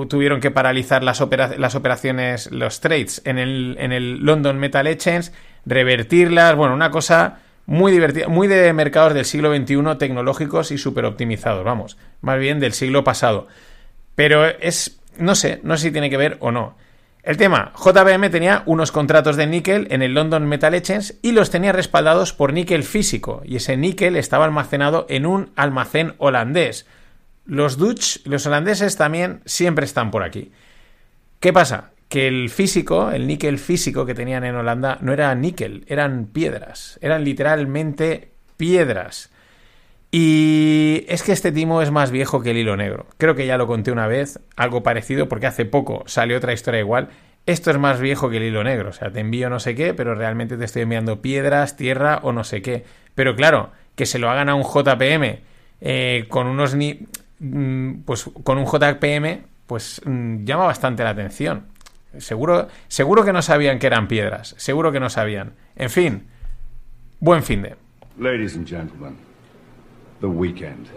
[0.09, 1.23] tuvieron que paralizar las,
[1.57, 5.31] las operaciones, los trades en el, en el London Metal Exchange,
[5.65, 11.05] revertirlas, bueno, una cosa muy divertida, muy de mercados del siglo XXI, tecnológicos y súper
[11.05, 13.47] optimizados, vamos, más bien del siglo pasado.
[14.15, 16.75] Pero es, no sé, no sé si tiene que ver o no.
[17.27, 21.49] El tema, JBM tenía unos contratos de níquel en el London Metal Exchange y los
[21.49, 26.87] tenía respaldados por níquel físico, y ese níquel estaba almacenado en un almacén holandés.
[27.43, 30.53] Los Dutch, los holandeses también siempre están por aquí.
[31.41, 31.91] ¿Qué pasa?
[32.07, 36.97] Que el físico, el níquel físico que tenían en Holanda no era níquel, eran piedras,
[37.01, 39.31] eran literalmente piedras.
[40.19, 43.05] Y es que este timo es más viejo que el hilo negro.
[43.19, 46.79] Creo que ya lo conté una vez, algo parecido, porque hace poco salió otra historia
[46.79, 47.09] igual.
[47.45, 48.89] Esto es más viejo que el hilo negro.
[48.89, 52.31] O sea, te envío no sé qué, pero realmente te estoy enviando piedras, tierra o
[52.31, 52.83] no sé qué.
[53.13, 55.41] Pero claro, que se lo hagan a un JPM
[55.81, 57.05] eh, con unos ni
[57.37, 61.67] mm, pues con un JPM, pues mm, llama bastante la atención.
[62.17, 64.55] Seguro, seguro que no sabían que eran piedras.
[64.57, 65.53] Seguro que no sabían.
[65.75, 66.25] En fin,
[67.19, 67.75] buen fin de.
[68.17, 69.26] Ladies and gentlemen,
[70.19, 70.89] the weekend.